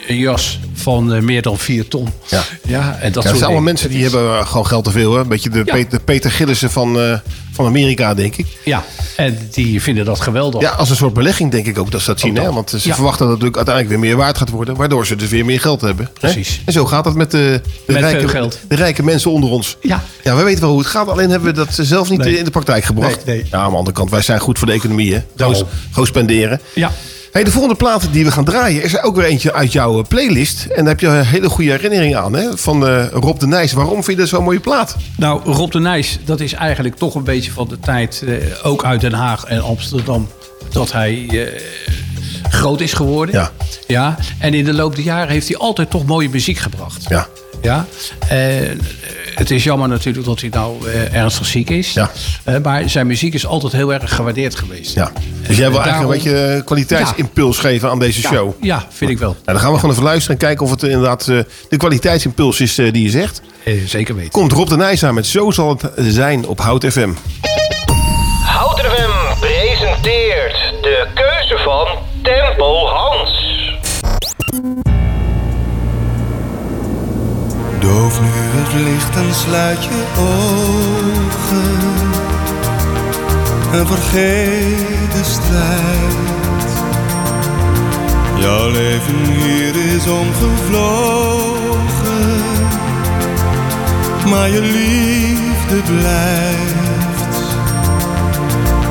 een 0.09 0.17
jas 0.17 0.59
van 0.77 1.15
eh, 1.15 1.23
meer 1.23 1.43
dan 1.43 1.59
4 1.59 1.89
ton. 1.89 2.09
Ja. 2.29 2.43
ja 2.67 2.97
en 3.01 3.13
dat 3.13 3.23
Ja, 3.23 3.31
zijn 3.31 3.43
allemaal 3.43 3.63
mensen 3.63 3.89
die 3.91 4.03
hebben 4.03 4.39
eh, 4.39 4.47
gewoon 4.47 4.67
geld 4.67 4.85
te 4.85 4.91
veel. 4.91 5.15
Hè? 5.15 5.21
Een 5.21 5.29
beetje 5.29 5.51
de, 5.51 5.63
Ja. 5.65 5.73
Peter, 5.75 5.91
de 5.91 6.05
Peter 6.05 6.31
Gillissen 6.31 6.71
van, 6.71 7.01
eh, 7.01 7.19
van 7.53 7.67
Amerika, 7.67 8.15
denk 8.15 8.37
ik. 8.37 8.47
Ja, 8.65 8.85
en 9.17 9.39
die 9.53 9.83
vinden 9.83 10.05
dat 10.05 10.21
geweldig. 10.21 10.61
Ja, 10.61 10.71
als 10.71 10.91
een 10.91 10.97
soort 10.97 11.15
belegging 11.15 11.51
denk 11.51 11.67
ik 11.67 11.79
ook 11.79 11.91
dat 11.91 12.01
ze 12.01 12.07
dat 12.07 12.21
zien. 12.21 12.35
dat. 12.35 12.45
Hè? 12.45 12.53
Want 12.53 12.71
ze 12.71 12.77
Ja. 12.89 12.95
verwachten 12.95 13.27
dat 13.27 13.35
het 13.35 13.43
natuurlijk 13.43 13.57
uiteindelijk 13.57 13.89
weer 14.01 14.09
meer 14.11 14.17
waard 14.25 14.39
gaat 14.39 14.51
worden. 14.51 14.77
Waardoor 14.77 15.07
ze 15.07 15.17
dus 15.17 15.29
weer 15.29 15.45
meer 15.45 15.61
geld 15.61 15.81
hebben. 15.81 16.05
Hè? 16.07 16.13
Precies. 16.21 16.63
En 16.65 16.73
zo 16.73 16.85
gaat 16.87 17.05
het 17.05 17.15
met 17.15 17.31
de, 17.31 17.61
de, 17.87 17.93
Met 17.93 18.03
rijke, 18.03 18.49
de 18.69 18.75
rijke 18.77 19.03
mensen 19.03 19.31
onder 19.31 19.51
ons. 19.51 19.77
Ja. 19.81 20.03
Ja, 20.25 20.35
wij 20.35 20.45
weten 20.45 20.61
wel 20.61 20.71
hoe 20.71 20.79
het 20.79 20.89
gaat. 20.89 21.09
Alleen 21.09 21.31
hebben 21.31 21.49
we 21.49 21.55
dat 21.57 21.69
zelf 21.81 22.11
niet 22.11 22.21
Nee. 22.21 22.39
in 22.39 22.45
de 22.45 22.51
praktijk 22.51 22.85
gebracht. 22.85 23.25
Nee, 23.25 23.37
nee. 23.37 23.47
Ja, 23.51 23.59
aan 23.59 23.71
de 23.71 23.77
andere 23.77 23.97
kant, 23.97 24.11
wij 24.11 24.23
zijn 24.23 24.41
goed 24.41 24.59
voor 24.59 24.67
de 24.67 24.73
economie. 24.73 25.15
Hè? 25.15 25.21
Gewoon 25.91 26.07
spenderen. 26.07 26.61
Ja. 26.75 26.91
Hey, 27.37 27.45
de 27.45 27.51
volgende 27.51 27.77
plaat 27.77 28.09
die 28.13 28.25
we 28.25 28.31
gaan 28.31 28.45
draaien 28.45 28.83
is 28.83 28.95
er 28.95 29.03
ook 29.03 29.17
weer 29.17 29.25
eentje 29.25 29.53
uit 29.53 29.73
jouw 29.73 29.99
eh, 29.99 30.05
playlist. 30.09 30.65
En 30.65 30.77
daar 30.77 30.87
heb 30.87 31.01
je 31.01 31.07
een 31.07 31.25
hele 31.25 31.49
goede 31.49 31.71
herinnering 31.71 32.17
aan. 32.17 32.33
Hè? 32.33 32.57
Van 32.57 32.87
eh, 32.87 33.07
Rob 33.13 33.39
de 33.39 33.47
Nijs. 33.47 33.73
Waarom 33.73 33.95
vind 33.95 34.07
je 34.07 34.17
dat 34.17 34.29
zo'n 34.29 34.45
mooie 34.45 34.61
plaat? 34.61 34.97
Nou, 35.17 35.41
Rob 35.45 35.71
de 35.71 35.81
Nijs, 35.81 36.19
dat 36.25 36.41
is 36.41 36.53
eigenlijk 36.53 36.97
toch 36.97 37.15
een 37.15 37.25
beetje 37.25 37.51
van 37.51 37.69
de 37.69 37.79
tijd, 37.79 38.23
eh, 38.27 38.37
ook 38.63 38.85
uit 38.85 39.01
Den 39.01 39.13
Haag 39.13 39.45
en 39.45 39.63
Amsterdam, 39.63 40.29
dat 40.73 40.93
hij 40.93 41.27
eh, 41.29 41.61
groot 42.51 42.81
is 42.81 42.93
geworden. 42.93 43.35
Ja. 43.35 43.51
ja. 43.87 44.17
En 44.39 44.55
in 44.55 44.65
de 44.65 44.75
loop 44.75 44.95
der 44.97 45.05
jaren 45.05 45.29
heeft 45.29 45.49
hij 45.49 45.57
altijd 45.57 45.91
toch 45.91 46.07
mooie 46.07 46.29
muziek 46.29 46.59
gebracht. 46.59 47.05
Ja. 47.09 47.27
Ja. 47.67 47.87
Eh, 48.29 48.39
het 49.35 49.51
is 49.51 49.65
jammer 49.65 49.89
natuurlijk 49.89 50.27
dat 50.27 50.41
hij 50.41 50.49
nou 50.49 50.89
eh, 50.89 51.15
ernstig 51.15 51.47
ziek 51.47 51.71
is. 51.71 51.93
Ja. 51.93 52.11
Eh, 52.45 52.55
maar 52.63 52.89
zijn 52.89 53.07
muziek 53.07 53.35
is 53.35 53.47
altijd 53.47 53.73
heel 53.73 53.93
erg 53.93 54.15
gewaardeerd 54.15 54.55
geweest. 54.55 54.95
Ja. 54.95 55.13
Dus 55.47 55.57
jij 55.57 55.71
wil 55.71 55.79
Daarom- 55.83 56.11
eigenlijk 56.11 56.25
een 56.25 56.33
beetje 56.33 56.65
kwaliteitsimpuls 56.65 57.59
geven 57.59 57.91
aan 57.91 57.99
deze 57.99 58.21
show. 58.21 58.53
Ja, 58.61 58.87
vind 58.91 59.11
ik 59.11 59.19
wel. 59.19 59.31
Nou, 59.31 59.43
dan 59.45 59.59
gaan 59.61 59.73
we 59.73 59.77
gewoon 59.79 59.91
even 59.95 60.05
luisteren 60.05 60.39
en 60.39 60.47
kijken 60.47 60.65
of 60.65 60.71
het 60.71 60.83
inderdaad 60.83 61.25
de 61.25 61.77
kwaliteitsimpuls 61.77 62.61
is 62.61 62.75
die 62.75 63.03
je 63.03 63.11
zegt. 63.11 63.41
Zeker 63.87 64.15
weten. 64.15 64.31
Komt 64.31 64.53
Rob 64.53 64.69
de 64.69 64.77
Nijs 64.77 65.05
aan 65.05 65.15
met 65.15 65.27
Zo 65.27 65.51
zal 65.51 65.69
het 65.69 65.93
zijn 66.15 66.47
op 66.47 66.61
Hout 66.61 66.85
FM. 66.85 67.11
Licht 78.77 79.17
en 79.17 79.35
sluit 79.35 79.85
je 79.85 80.05
ogen 80.19 81.77
en 83.73 83.87
vergeet 83.87 85.13
de 85.13 85.25
strijd. 85.25 86.75
Jouw 88.39 88.71
leven 88.71 89.25
hier 89.25 89.77
is 89.95 90.07
omgevlogen, 90.09 91.65
maar 94.29 94.51
je 94.51 94.61
liefde 94.61 95.93
blijft. 95.93 96.77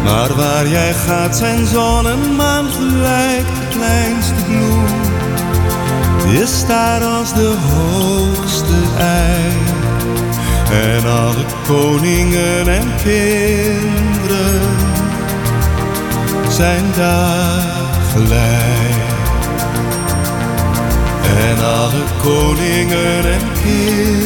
Maar 0.03 0.35
waar 0.35 0.67
jij 0.67 0.93
gaat 0.93 1.37
zijn 1.37 1.65
zon 1.65 2.07
en 2.07 2.35
maan 2.35 2.65
gelijk 2.65 3.45
de 3.45 3.67
kleinste 3.77 4.33
bloem. 4.47 5.04
Je 6.27 6.45
staat 6.45 7.03
als 7.03 7.33
de 7.33 7.55
hoogste 7.73 8.73
ei. 8.97 9.51
En 10.71 11.09
alle 11.09 11.45
koningen 11.67 12.67
en 12.67 12.95
kinderen 13.03 14.61
zijn 16.49 16.83
daar 16.95 17.63
gelijk. 18.13 19.03
En 21.47 21.63
alle 21.65 22.03
koningen 22.23 23.31
en 23.31 23.51
kinderen 23.63 24.25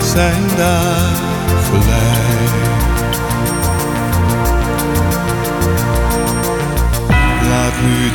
zijn 0.00 0.42
daar 0.56 1.16
gelijk. 1.70 2.81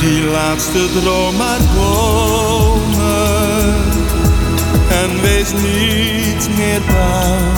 Die 0.08 0.24
laatste 0.24 0.88
droom 1.00 1.36
maar 1.36 1.60
komen 1.76 3.74
en 4.88 5.20
wees 5.22 5.52
niet 5.52 6.56
meer 6.56 6.80
bang. 6.86 7.56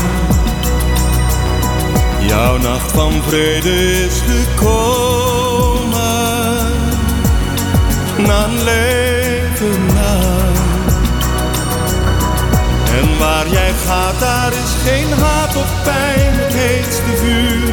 Jouw 2.21 2.57
nacht 2.59 2.93
van 2.93 3.13
vrede 3.27 4.05
is 4.07 4.23
gekomen, 4.27 5.91
na 8.27 8.45
een 8.45 8.63
leven 8.63 9.87
lang. 9.95 10.59
En 12.99 13.19
waar 13.19 13.49
jij 13.49 13.73
gaat, 13.87 14.21
daar 14.21 14.53
is 14.53 14.91
geen 14.91 15.13
haat 15.13 15.57
of 15.57 15.83
pijn, 15.83 16.33
het 16.33 16.55
heetste 16.55 17.17
vuur. 17.17 17.73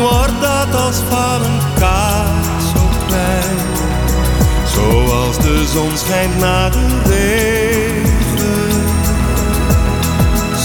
Wordt 0.00 0.40
dat 0.40 0.80
als 0.80 0.96
van 1.08 1.42
een 1.44 1.60
kaart 1.78 2.62
zo 2.74 2.88
klein, 3.06 3.69
zoals 4.74 5.38
de 5.38 5.66
zon 5.66 5.96
schijnt 5.96 6.38
na 6.38 6.68
de 6.68 6.86
regen. 7.04 8.70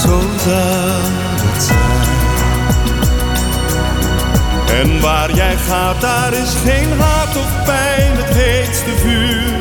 Zo 0.02 0.20
zal 0.44 1.00
het 1.42 1.62
zijn. 1.62 2.14
En 4.80 5.00
waar 5.00 5.34
jij 5.34 5.56
gaat, 5.56 6.00
daar 6.00 6.32
is 6.32 6.54
geen 6.64 7.00
haat 7.00 7.36
of 7.36 7.64
pijn, 7.64 8.16
het 8.16 8.34
heetste 8.34 8.90
vuur. 8.96 9.54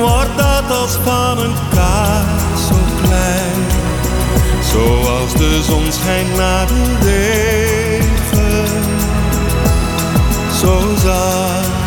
Wordt 0.00 0.36
dat 0.36 0.78
als 0.78 0.98
van 1.04 1.38
een 1.38 1.54
kaart 1.74 2.58
zo 2.68 2.76
klein, 3.02 3.60
zoals 4.72 5.32
de 5.32 5.62
zon 5.62 5.92
schijnt 5.92 6.36
na 6.36 6.64
de 6.64 6.96
regen. 7.02 8.68
Zo 10.60 10.94
zal 11.02 11.79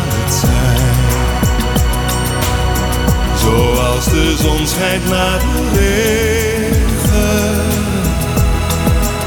Zoals 3.44 4.04
de 4.04 4.36
zon 4.38 4.66
schijnt 4.66 5.08
na 5.08 5.38
de 5.38 5.70
regen. 5.72 6.82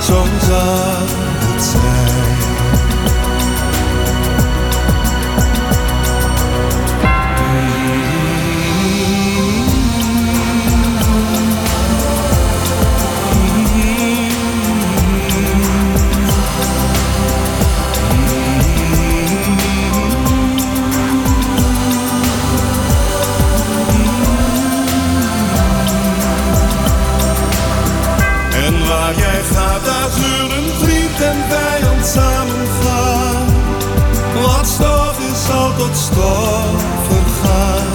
Zo 0.02 0.26
en 31.30 31.40
vijand 31.50 32.06
samen 32.06 32.68
gaan. 32.82 33.46
Wat 34.42 34.68
stof 34.68 35.20
is, 35.32 35.46
zal 35.46 35.72
tot 35.78 35.98
stof 35.98 36.82
vergaan. 37.10 37.88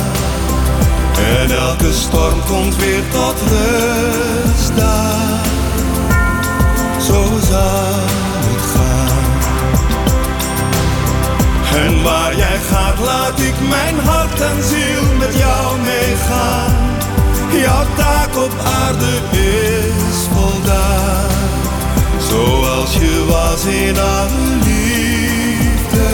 En 1.41 1.51
elke 1.51 1.93
storm 1.93 2.41
komt 2.47 2.77
weer 2.77 3.03
tot 3.11 3.37
rust 3.51 4.77
daar. 4.77 5.45
Zo 7.07 7.23
zal 7.51 8.01
het 8.47 8.65
gaan. 8.75 9.31
En 11.85 12.03
waar 12.03 12.37
jij 12.37 12.59
gaat, 12.71 12.99
laat 12.99 13.41
ik 13.41 13.55
mijn 13.69 13.99
hart 13.99 14.41
en 14.41 14.63
ziel 14.63 15.17
met 15.19 15.35
jou 15.39 15.79
meegaan. 15.79 16.75
Jouw 17.53 17.85
taak 17.97 18.37
op 18.37 18.53
aarde 18.65 19.39
is 19.39 20.27
voldaan. 20.33 21.42
Zoals 22.33 22.95
je 22.95 23.25
was 23.29 23.65
in 23.65 23.99
alle 23.99 24.57
liefde. 24.65 26.09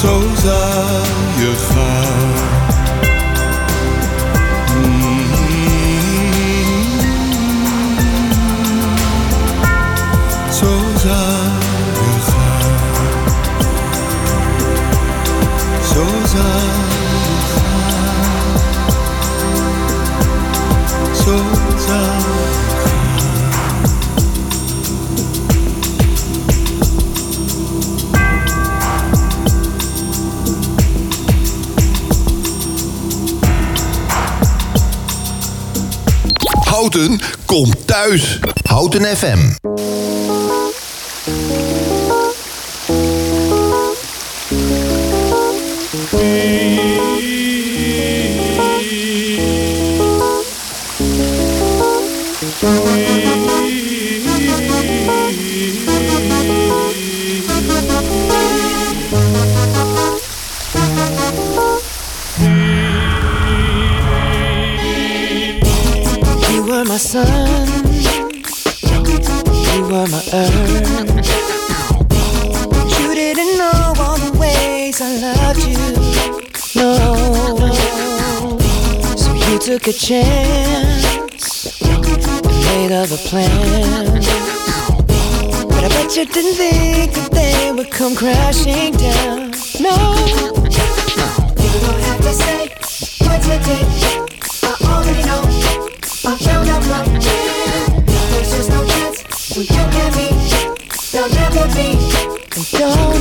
Zo 0.00 0.22
zal 0.42 1.02
je 1.36 1.52
gaan. 1.68 2.50
Zo 10.50 10.78
zal 10.96 11.52
je 11.92 12.20
gaan. 12.30 12.70
Zo 15.92 16.04
zal 16.26 16.81
Houten 36.82 37.20
komt 37.46 37.86
thuis. 37.86 38.38
Houten 38.62 39.16
FM. 39.16 39.61
Crashing 88.22 88.92
down. 88.92 89.50
No, 89.80 89.96
you 91.58 91.78
don't 91.82 92.02
have 92.06 92.20
to 92.20 92.32
say 92.32 92.68
what 93.26 93.42
you 93.48 93.58
did. 93.66 93.86
I 94.62 94.76
already 94.94 95.24
know. 95.26 95.42
I 96.24 96.36
out. 96.92 97.06
There's 98.06 98.50
just 98.54 98.70
no 98.70 98.86
chance 98.86 99.18
you 99.56 99.64
and 99.66 100.14
me. 100.14 100.28
There'll 101.10 101.34
never 101.34 101.66
be. 101.74 101.98
Don't 102.78 103.11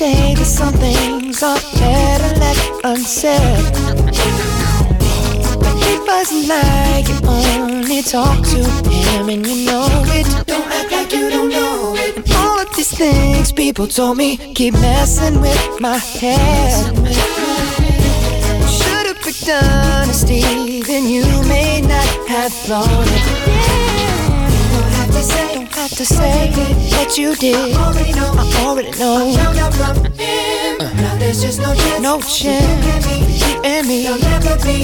say 0.00 0.34
that 0.34 0.46
some 0.46 0.72
things 0.74 1.42
are 1.42 1.60
better 1.78 2.32
left 2.40 2.70
unsaid. 2.84 3.64
He 5.84 5.92
doesn't 6.06 6.48
like 6.48 7.06
you 7.08 7.18
only 7.28 8.00
talk 8.00 8.38
to 8.52 8.60
him, 8.88 9.28
and 9.28 9.46
you 9.46 9.66
know 9.66 9.88
it. 10.18 10.26
Don't 10.46 10.66
act 10.78 10.90
like 10.90 11.12
you 11.12 11.28
don't 11.28 11.50
know 11.50 11.69
things 13.00 13.50
people 13.50 13.86
told 13.86 14.18
me 14.18 14.36
keep 14.52 14.74
messing 14.74 15.40
with 15.40 15.80
my 15.80 15.96
head. 15.96 16.84
Should've 18.68 19.22
picked 19.22 19.48
honesty, 19.48 20.82
then 20.82 21.08
you 21.08 21.24
may 21.48 21.80
not 21.80 22.10
have 22.28 22.52
thought 22.52 23.06
it. 23.16 23.24
Don't 24.72 24.92
have 25.00 25.10
to 25.16 25.22
say, 25.22 25.54
don't 25.54 25.74
have 25.74 25.94
to 25.96 26.04
say 26.04 26.52
what 26.92 27.16
you 27.16 27.34
did. 27.36 27.74
I 27.74 27.86
already 27.86 28.12
know, 28.12 28.32
I 28.36 28.64
already 28.66 28.92
know. 29.00 29.16
I 29.16 29.34
found 29.34 29.58
out 29.64 29.74
from 29.80 29.96
him. 30.12 30.76
Now 31.00 31.16
there's 31.16 31.40
just 31.40 31.58
no 31.58 31.74
chance, 31.74 32.02
no 32.02 32.20
chance. 32.20 33.40
You 33.40 33.62
and 33.64 33.88
me, 33.88 34.04
you'll 34.04 34.18
never 34.18 34.56
be. 34.62 34.78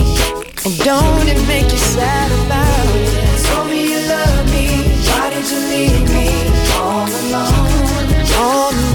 And 0.64 0.74
don't 0.88 1.28
it 1.28 1.40
make 1.46 1.70
you 1.70 1.82
sad 1.92 2.32
about 2.46 2.86
it? 2.96 3.44
Told 3.44 3.68
me 3.68 3.80
you 3.92 4.00
love 4.08 4.46
me. 4.54 4.66
Why 5.04 5.28
did 5.34 5.44
you 5.52 5.60
leave 5.68 6.08
me 6.16 6.28
all 6.80 7.04
alone? 7.04 7.65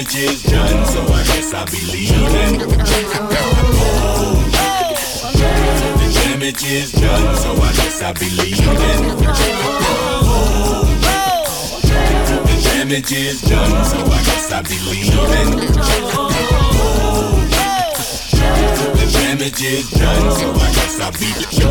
damage 0.00 0.16
is 0.16 0.42
done, 0.44 0.86
so 0.86 1.02
I 1.02 1.22
guess 1.24 1.52
I'll 1.52 1.66
be 1.66 1.80
leaving. 1.92 2.58
The 2.58 2.66
damage 6.24 6.64
is 6.64 6.92
done, 6.92 7.36
so 7.36 7.52
I 7.52 7.72
guess 7.74 8.00
I'll 8.00 8.14
be 8.14 8.30
leaving. 8.30 9.18
The 12.46 12.56
damage 12.64 13.12
is 13.12 13.42
done, 13.42 13.84
so 13.84 13.98
I 13.98 14.22
guess 14.24 14.50
I'll 14.52 14.62
be 14.62 14.78
leaving. 14.88 16.69
The 19.30 19.36
damage 19.36 19.62
is 19.62 19.90
done, 19.90 20.30
so 20.32 20.50
I 20.50 20.72
guess 20.74 20.98
I'll 20.98 21.12
be 21.12 21.30
leaving. 21.38 21.70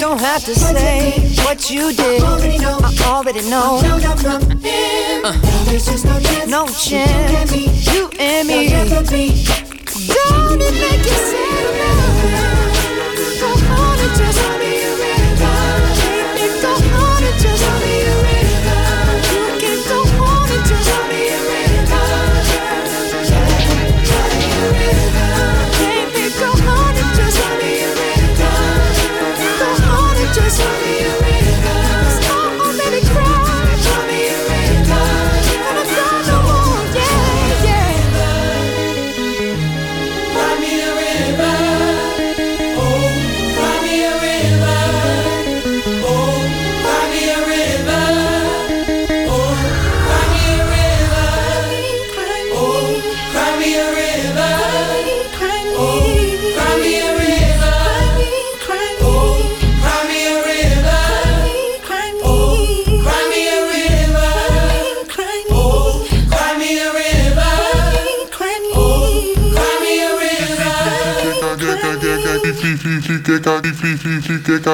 Don't 0.00 0.18
have 0.18 0.42
to 0.44 0.54
say 0.54 1.20
what 1.44 1.68
you 1.70 1.92
did. 1.92 2.22
I 2.22 2.26
already 2.26 2.56
know. 2.56 2.78
I 2.82 2.96
already 3.04 3.42
know. 3.50 3.82
Uh, 5.22 5.36
no 6.48 6.66
chance. 6.68 7.52
You 7.92 8.08
and 8.18 8.48
me. 8.48 8.70
Don't 8.70 8.96
it 10.62 10.72
make 10.72 11.04
you 11.04 11.18
sad? 11.20 11.64
Go 13.40 13.48
on 13.52 13.98
and 14.00 14.12
just 14.16 14.38
tell 14.40 14.56
me 14.58 14.70
a 14.80 14.96
go 16.62 16.70
on 16.72 17.22
and 17.22 17.38
just 17.42 17.62
tell 17.62 18.03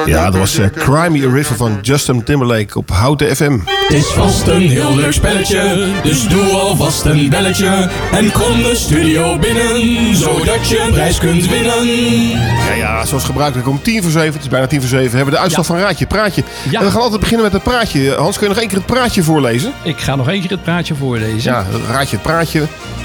Ja, 0.05 0.29
dat 0.29 0.39
was 0.39 0.57
eh, 0.57 0.65
Cry 0.75 1.07
Me 1.11 1.27
a 1.27 1.33
River 1.33 1.55
van 1.55 1.77
Justin 1.81 2.23
Timberlake 2.23 2.77
op 2.77 2.89
Houten 2.89 3.35
FM. 3.35 3.59
Het 3.65 3.93
is 3.93 4.05
vast 4.05 4.47
een 4.47 4.69
heel 4.69 4.95
leuk 4.95 5.11
spelletje, 5.11 5.89
dus 6.03 6.27
doe 6.27 6.43
alvast 6.43 7.05
een 7.05 7.29
belletje. 7.29 7.89
En 8.11 8.31
kom 8.31 8.63
de 8.63 8.75
studio 8.75 9.37
binnen, 9.39 10.15
zodat 10.15 10.69
je 10.69 10.79
een 10.79 10.91
prijs 10.91 11.17
kunt 11.17 11.49
winnen. 11.49 11.87
Ja, 11.87 12.73
ja, 12.77 13.05
zoals 13.05 13.23
gebruikelijk 13.23 13.67
om 13.67 13.81
tien 13.81 14.01
voor 14.01 14.11
zeven, 14.11 14.33
het 14.33 14.41
is 14.41 14.47
bijna 14.47 14.67
tien 14.67 14.79
voor 14.79 14.89
zeven, 14.89 15.15
hebben 15.15 15.25
we 15.25 15.31
de 15.31 15.39
uitslag 15.39 15.65
van 15.65 15.77
Raadje, 15.77 16.05
Praatje. 16.07 16.43
En 16.71 16.83
we 16.83 16.91
gaan 16.91 17.01
altijd 17.01 17.19
beginnen 17.19 17.43
met 17.43 17.53
het 17.53 17.63
praatje. 17.63 18.15
Hans, 18.15 18.37
kun 18.37 18.47
je 18.47 18.53
nog 18.53 18.61
één 18.61 18.67
keer 18.67 18.77
het 18.77 18.87
praatje 18.87 19.23
voorlezen? 19.23 19.73
Ik 19.83 19.99
ga 19.99 20.15
nog 20.15 20.29
één 20.29 20.41
keer 20.41 20.49
het 20.49 20.63
praatje 20.63 20.95
voorlezen. 20.95 21.51
Ja, 21.51 21.65
het 21.69 21.81
raadje, 21.89 22.15
het 22.15 22.25
praatje 22.25 22.59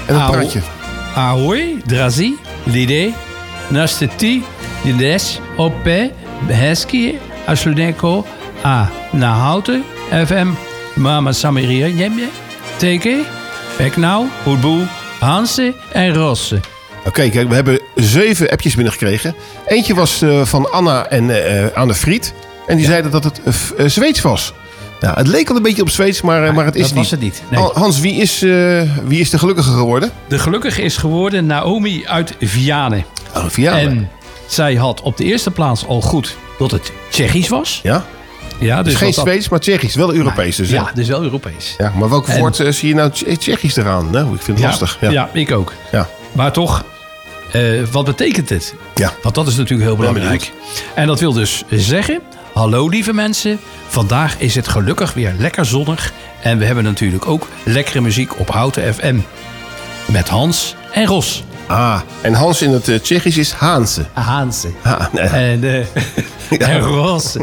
en 0.05 0.19
het 0.21 0.31
praatje. 0.31 0.59
Ahoy, 1.15 1.81
drazi, 1.85 2.35
l'idée, 2.63 3.13
nasteti, 3.67 4.43
lides, 4.83 5.39
ope, 5.57 6.11
beheski, 6.47 7.19
asludenko, 7.45 8.25
a, 8.65 8.89
nahouten, 9.11 9.83
fm, 10.25 10.47
mama 10.95 11.31
samiria, 11.31 11.87
jemje, 11.87 12.27
teke, 12.77 13.23
beknauw, 13.77 14.27
hoedboe, 14.43 14.85
Hansen 15.19 15.73
en 15.91 16.13
Rosse. 16.13 16.59
Oké, 17.05 17.29
kijk, 17.29 17.49
we 17.49 17.55
hebben 17.55 17.79
zeven 17.95 18.49
appjes 18.49 18.75
binnengekregen. 18.75 19.35
Eentje 19.67 19.93
was 19.93 20.21
eh, 20.21 20.45
van 20.45 20.71
Anna 20.71 21.05
en 21.05 21.29
eh 21.29 21.77
Anne 21.77 21.93
Fried. 21.93 22.33
En 22.67 22.77
die 22.77 22.85
zeiden 22.85 23.11
dat 23.11 23.23
het 23.23 23.41
eh, 23.77 23.85
Zweeds 23.85 24.21
was. 24.21 24.53
Nou, 24.99 25.17
het 25.17 25.27
leek 25.27 25.49
al 25.49 25.55
een 25.55 25.61
beetje 25.61 25.81
op 25.81 25.89
Zweeds, 25.89 26.21
maar, 26.21 26.53
maar 26.53 26.65
het 26.65 26.75
is 26.75 26.81
dat 26.81 26.89
niet. 26.91 26.99
was 26.99 27.11
het 27.11 27.19
niet, 27.19 27.41
nee. 27.49 27.61
Hans, 27.73 27.99
wie 27.99 28.13
is, 28.13 28.39
wie 29.03 29.19
is 29.19 29.29
de 29.29 29.39
gelukkige 29.39 29.69
geworden? 29.71 30.11
De 30.27 30.39
gelukkige 30.39 30.81
is 30.81 30.97
geworden 30.97 31.45
Naomi 31.45 32.03
uit 32.07 32.35
Vianen. 32.39 33.05
Oh, 33.35 33.45
Vianen. 33.47 33.81
En 33.81 34.09
zij 34.47 34.75
had 34.75 35.01
op 35.01 35.17
de 35.17 35.23
eerste 35.23 35.51
plaats 35.51 35.85
al 35.87 36.01
goed 36.01 36.35
dat 36.57 36.71
het 36.71 36.91
Tsjechisch 37.09 37.47
was. 37.49 37.79
Ja? 37.83 38.05
Ja, 38.59 38.77
Dus 38.83 38.85
dus 38.91 39.01
geen 39.01 39.11
dat- 39.11 39.23
Zweeds, 39.25 39.49
maar 39.49 39.59
Tsjechisch. 39.59 39.95
Wel 39.95 40.13
Europees 40.13 40.55
dus. 40.55 40.69
hè? 40.69 40.75
Ja, 40.75 40.91
dus 40.93 41.07
wel 41.07 41.23
Europees. 41.23 41.75
Ja, 41.77 41.93
maar 41.97 42.09
welk 42.09 42.27
En- 42.27 42.39
woord 42.39 42.59
eh, 42.59 42.71
zie 42.71 42.87
je 42.89 42.95
nou 42.95 43.11
Tsje- 43.11 43.35
Tsjechisch 43.37 43.75
eraan? 43.75 44.09
Nou, 44.11 44.25
ik 44.35 44.41
vind 44.41 44.47
het 44.47 44.59
Ja, 44.59 44.67
lastig. 44.67 44.97
Ja. 45.11 45.29
ik 45.33 45.51
ook. 45.51 45.73
Ja. 45.91 46.07
Maar 46.31 46.51
toch, 46.51 46.83
eh, 47.51 47.61
wat 47.91 48.05
betekent 48.05 48.49
het? 48.49 48.73
Ja. 48.95 49.13
Want 49.21 49.35
dat 49.35 49.47
is 49.47 49.55
natuurlijk 49.55 49.87
heel 49.89 49.97
belangrijk. 49.97 50.51
En 50.95 51.07
dat 51.07 51.19
wil 51.19 51.33
dus 51.33 51.63
zeggen, 51.69 52.21
hallo 52.53 52.87
lieve 52.89 53.13
mensen. 53.13 53.59
Vandaag 53.87 54.35
is 54.39 54.55
het 54.55 54.67
gelukkig 54.67 55.13
weer 55.13 55.33
lekker 55.37 55.65
zonnig. 55.65 56.13
En 56.41 56.57
we 56.57 56.65
hebben 56.65 56.83
natuurlijk 56.83 57.27
ook 57.27 57.47
lekkere 57.63 58.01
muziek 58.01 58.39
op 58.39 58.49
Houten 58.49 58.93
FM. 58.93 59.19
Met 60.05 60.29
Hans 60.29 60.75
en 60.91 61.05
Ros. 61.05 61.43
Ah, 61.67 61.99
en 62.21 62.33
Hans 62.33 62.61
in 62.61 62.71
het 62.71 62.87
eh, 62.87 62.99
Tsjechisch 62.99 63.37
is 63.37 63.51
Haanse. 63.51 64.05
Haanse. 64.13 64.69
Ha, 64.81 65.09
nee. 65.13 65.23
En, 65.25 65.63
eh 65.63 65.85
en 66.73 66.81
Tsjechisch. 66.81 67.39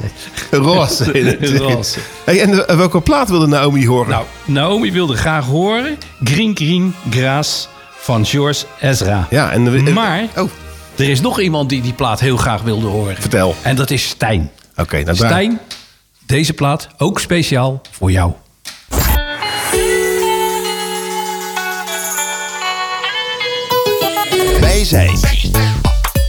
Rosse. 0.51 1.99
Hey, 2.25 2.41
en 2.41 2.66
eh, 2.66 2.77
welke 2.77 3.01
plaat 3.01 3.29
wilde 3.29 3.47
Naomi 3.47 3.87
horen? 3.87 4.11
Nou, 4.11 4.25
Naomi 4.45 4.93
wilde 4.93 5.16
graag 5.16 5.47
horen 5.47 5.99
Green 6.25 6.57
Green 6.57 6.95
Grass 7.11 7.68
van 7.97 8.27
George 8.27 8.64
Ezra. 8.81 9.27
Ja, 9.31 9.51
en 9.51 9.93
maar 9.93 10.29
er 10.97 11.09
is 11.09 11.20
nog 11.20 11.41
iemand 11.41 11.68
die 11.68 11.83
die 11.83 11.93
plaat 11.93 12.20
heel 12.20 12.37
graag 12.37 12.62
wilde 12.62 12.87
horen. 12.87 13.16
Vertel. 13.16 13.55
En 13.62 13.77
dat 13.77 13.91
is 13.91 14.09
Stijn. 14.09 14.51
Oké, 14.77 14.95
nou 14.95 15.05
daar. 15.05 15.16
Stijn, 15.16 15.61
deze 16.27 16.53
plaat 16.53 16.89
ook 16.99 17.20
speciaal 17.20 17.81
voor 17.91 18.11
jou. 18.11 18.33
is. 24.93 25.22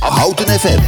Houten 0.01 0.47
FM. 0.47 0.79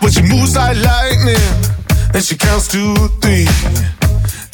But 0.00 0.12
she 0.12 0.22
moves 0.22 0.56
like 0.56 0.76
lightning 0.76 1.36
And 2.12 2.24
she 2.24 2.36
counts 2.36 2.68
to 2.68 2.94
three 3.20 3.46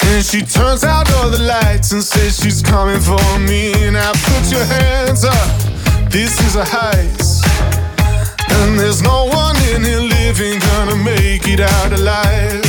And 0.01 0.23
she 0.23 0.41
turns 0.41 0.83
out 0.83 1.11
all 1.13 1.29
the 1.29 1.39
lights 1.39 1.91
And 1.91 2.03
says 2.03 2.37
she's 2.37 2.61
coming 2.61 2.99
for 2.99 3.39
me 3.39 3.73
Now 3.89 4.11
put 4.11 4.51
your 4.51 4.65
hands 4.65 5.25
up 5.25 6.11
This 6.11 6.39
is 6.41 6.55
a 6.55 6.63
heist 6.63 7.40
and 8.61 8.77
there's 8.77 9.01
no 9.01 9.25
one 9.25 9.57
in 9.73 9.83
here 9.83 9.99
living 9.99 10.59
gonna 10.59 10.95
make 10.95 11.47
it 11.47 11.59
out 11.59 11.91
alive. 11.93 12.61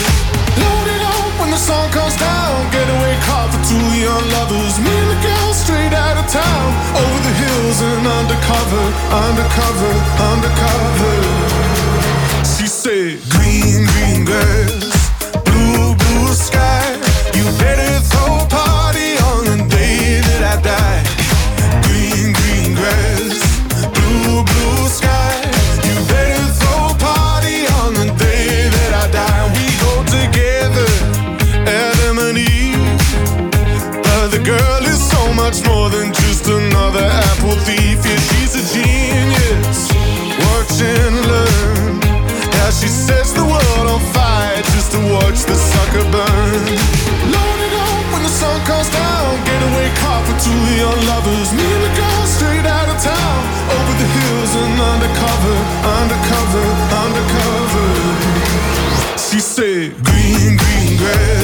Load 0.56 0.88
it 0.88 1.02
up 1.04 1.28
when 1.38 1.50
the 1.50 1.60
sun 1.60 1.90
comes 1.92 2.16
down. 2.16 2.70
Getaway 2.72 3.14
car 3.28 3.52
for 3.52 3.60
two 3.68 3.86
young 4.00 4.24
lovers. 4.36 4.80
Me 4.80 4.88
and 4.88 5.10
the 5.12 5.20
girl 5.20 5.52
straight 5.52 5.92
out 5.92 6.16
of 6.16 6.26
town. 6.32 6.68
Over 6.96 7.20
the 7.28 7.34
hills 7.44 7.78
and 7.84 8.06
undercover, 8.08 8.84
undercover, 9.28 9.92
undercover. 10.32 11.14
She 12.40 12.66
said, 12.66 13.20
Green, 13.36 13.84
green 13.92 14.24
grass, 14.24 14.81
much 35.52 35.68
more 35.68 35.90
than 35.90 36.12
just 36.14 36.48
another 36.48 37.04
apple 37.28 37.56
thief. 37.68 38.00
Yeah, 38.00 38.20
she's 38.32 38.54
a 38.56 38.64
genius. 38.72 39.80
Watch 40.48 40.80
and 40.80 41.16
learn. 41.28 42.00
How 42.56 42.70
she 42.70 42.88
sets 42.88 43.32
the 43.32 43.44
world 43.44 43.86
on 43.92 44.00
fire 44.16 44.62
just 44.72 44.92
to 44.92 45.00
watch 45.12 45.44
the 45.44 45.52
sucker 45.52 46.04
burn. 46.08 46.64
Load 47.28 47.60
it 47.68 47.74
up 47.84 48.04
when 48.12 48.22
the 48.22 48.32
sun 48.32 48.56
comes 48.64 48.88
down. 48.88 49.28
Getaway 49.44 49.88
car 50.00 50.20
for 50.24 50.36
two 50.40 50.62
young 50.80 51.00
lovers. 51.12 51.48
Me 51.52 51.66
and 51.76 51.84
the 51.84 51.92
girl 52.00 52.24
straight 52.36 52.64
out 52.64 52.88
of 52.88 52.96
town. 53.04 53.40
Over 53.76 53.94
the 54.00 54.08
hills 54.16 54.52
and 54.56 54.76
undercover, 54.92 55.56
undercover, 56.00 56.66
undercover. 57.04 57.88
She 59.20 59.40
said, 59.40 59.92
Green, 60.00 60.56
green 60.56 60.92
grass, 60.96 61.41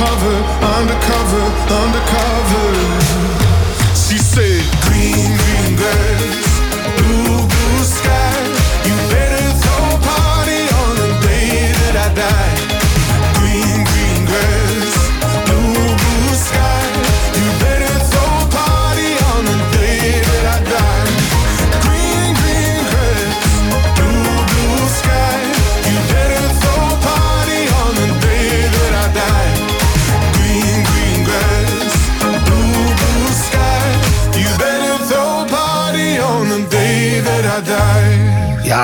and 0.00 0.37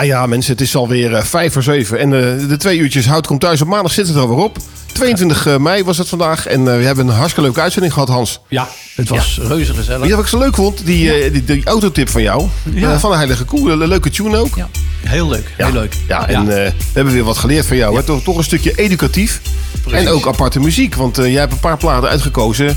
Ja, 0.05 0.21
ja, 0.21 0.27
mensen, 0.27 0.53
het 0.53 0.61
is 0.61 0.77
alweer 0.77 1.15
eh, 1.15 1.23
vijf 1.23 1.53
voor 1.53 1.63
zeven. 1.63 1.99
En 1.99 2.15
eh, 2.15 2.49
de 2.49 2.57
twee 2.57 2.79
uurtjes 2.79 3.07
Hout 3.07 3.27
komt 3.27 3.41
thuis 3.41 3.61
op 3.61 3.69
maandag 3.69 3.93
zit 3.93 4.07
het 4.07 4.17
er 4.17 4.23
alweer 4.23 4.45
op. 4.45 4.59
22 4.93 5.59
mei 5.59 5.85
was 5.85 5.99
het 5.99 6.09
vandaag. 6.09 6.47
En 6.47 6.69
eh, 6.69 6.77
we 6.77 6.85
hebben 6.85 7.07
een 7.09 7.15
hartstikke 7.15 7.43
leuke 7.43 7.61
uitzending 7.61 7.93
gehad, 7.93 8.09
Hans. 8.09 8.41
Ja, 8.49 8.69
het 8.95 9.09
was 9.09 9.39
reuze 9.43 9.75
gezellig. 9.75 10.01
Weet 10.01 10.09
je 10.09 10.15
wat 10.15 10.25
ik 10.25 10.31
zo 10.31 10.39
leuk 10.39 10.55
vond? 10.55 10.87
Die, 10.87 11.13
eh, 11.13 11.33
die, 11.33 11.45
die 11.45 11.65
autotip 11.65 12.09
van 12.09 12.23
jou. 12.23 12.49
Ja. 12.75 12.93
Eh, 12.93 12.99
van 12.99 13.11
de 13.11 13.17
Heilige 13.17 13.45
Koe. 13.45 13.71
Een 13.71 13.89
leuke 13.89 14.11
tune 14.11 14.37
ook. 14.37 14.57
Ja, 14.57 14.69
heel 15.01 15.29
leuk. 15.29 15.55
Ja. 15.59 15.65
Heel 15.65 15.75
leuk. 15.75 15.97
Ja, 16.09 16.29
en 16.29 16.41
eh, 16.41 16.47
we 16.47 16.73
hebben 16.93 17.13
weer 17.13 17.25
wat 17.25 17.39
geleerd 17.39 17.67
van 17.67 17.77
jou. 17.77 17.97
Hè? 17.97 18.03
Toch, 18.03 18.23
toch 18.23 18.37
een 18.37 18.45
stukje 18.45 18.73
educatief. 18.75 19.41
Precies. 19.83 20.07
En 20.07 20.13
ook 20.13 20.27
aparte 20.27 20.61
muziek. 20.61 20.95
Want 20.95 21.19
eh, 21.19 21.31
jij 21.31 21.41
hebt 21.41 21.53
een 21.53 21.59
paar 21.59 21.77
platen 21.77 22.09
uitgekozen 22.09 22.77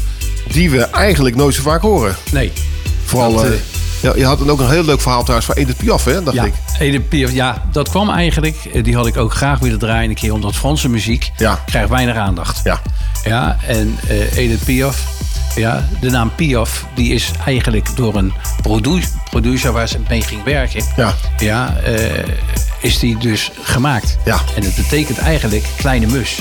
die 0.51 0.69
we 0.69 0.81
eigenlijk 0.81 1.35
nooit 1.35 1.55
zo 1.55 1.61
vaak 1.61 1.81
horen. 1.81 2.15
Nee. 2.31 2.51
Vooral, 3.05 3.33
Dat, 3.33 3.43
eh, 3.43 3.49
eh, 3.49 3.57
ja, 4.07 4.15
je 4.15 4.25
had 4.25 4.49
ook 4.49 4.59
een 4.59 4.69
heel 4.69 4.83
leuk 4.83 5.01
verhaal 5.01 5.21
trouwens 5.21 5.45
van 5.47 5.55
Edith 5.55 5.77
Piaf, 5.77 6.05
hè, 6.05 6.23
dacht 6.23 6.35
ja, 6.37 6.43
ik. 6.43 6.53
Edith 6.79 7.09
Piaf, 7.09 7.31
ja, 7.31 7.63
dat 7.71 7.89
kwam 7.89 8.09
eigenlijk. 8.09 8.55
eh, 8.73 8.83
Die 8.83 8.95
had 8.95 9.07
ik 9.07 9.17
ook 9.17 9.33
graag 9.33 9.59
willen 9.59 9.79
draaien 9.79 10.09
een 10.09 10.15
keer, 10.15 10.33
omdat 10.33 10.55
Franse 10.55 10.89
muziek 10.89 11.31
krijgt 11.65 11.89
weinig 11.89 12.15
aandacht. 12.15 12.59
Ja. 12.63 12.81
Ja, 13.23 13.57
en 13.67 13.97
eh, 14.07 14.37
Edith 14.37 14.63
Piaf, 14.63 15.03
ja, 15.55 15.87
de 16.01 16.09
naam 16.09 16.31
Piaf, 16.35 16.85
die 16.95 17.13
is 17.13 17.31
eigenlijk 17.45 17.95
door 17.95 18.15
een 18.15 18.33
produ 18.61 19.03
producer 19.29 19.71
waar 19.71 19.87
ze 19.87 19.97
mee 20.09 20.21
ging 20.21 20.43
werken, 20.43 20.83
ja. 20.95 21.13
Ja, 21.37 21.77
eh, 21.77 22.23
is 22.81 22.99
die 22.99 23.17
dus 23.17 23.51
gemaakt. 23.61 24.17
Ja. 24.25 24.39
En 24.55 24.63
het 24.63 24.75
betekent 24.75 25.17
eigenlijk 25.17 25.65
kleine 25.77 26.05
mus. 26.07 26.37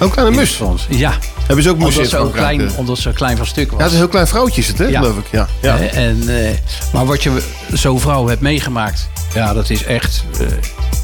Ook 0.00 0.12
kleine 0.12 0.32
In 0.32 0.38
mus? 0.40 0.50
Frans. 0.50 0.86
Ja. 0.90 1.12
Hebben 1.46 1.64
ze 1.64 1.70
ook 1.70 1.76
omdat 1.76 1.92
ze, 2.08 2.18
ook 2.18 2.32
klein, 2.32 2.70
omdat 2.76 2.98
ze 2.98 3.12
klein 3.12 3.36
van 3.36 3.46
stuk 3.46 3.70
was. 3.70 3.78
Ja, 3.78 3.84
het 3.84 3.86
is 3.86 3.92
een 3.92 3.98
heel 4.04 4.08
klein 4.12 4.26
vrouwtje 4.26 4.60
is 4.60 4.68
het, 4.68 4.78
hè, 4.78 4.86
geloof 5.00 5.16
ik. 5.18 5.26
Ja. 5.32 5.48
Ja. 5.62 5.78
En, 5.78 6.22
eh, 6.46 6.50
maar 6.92 7.06
wat 7.06 7.22
je 7.22 7.42
zo'n 7.72 8.00
vrouw 8.00 8.28
hebt 8.28 8.40
meegemaakt, 8.40 9.08
ja, 9.34 9.52
dat 9.52 9.70
is 9.70 9.84
echt. 9.84 10.24
eh, 10.40 10.46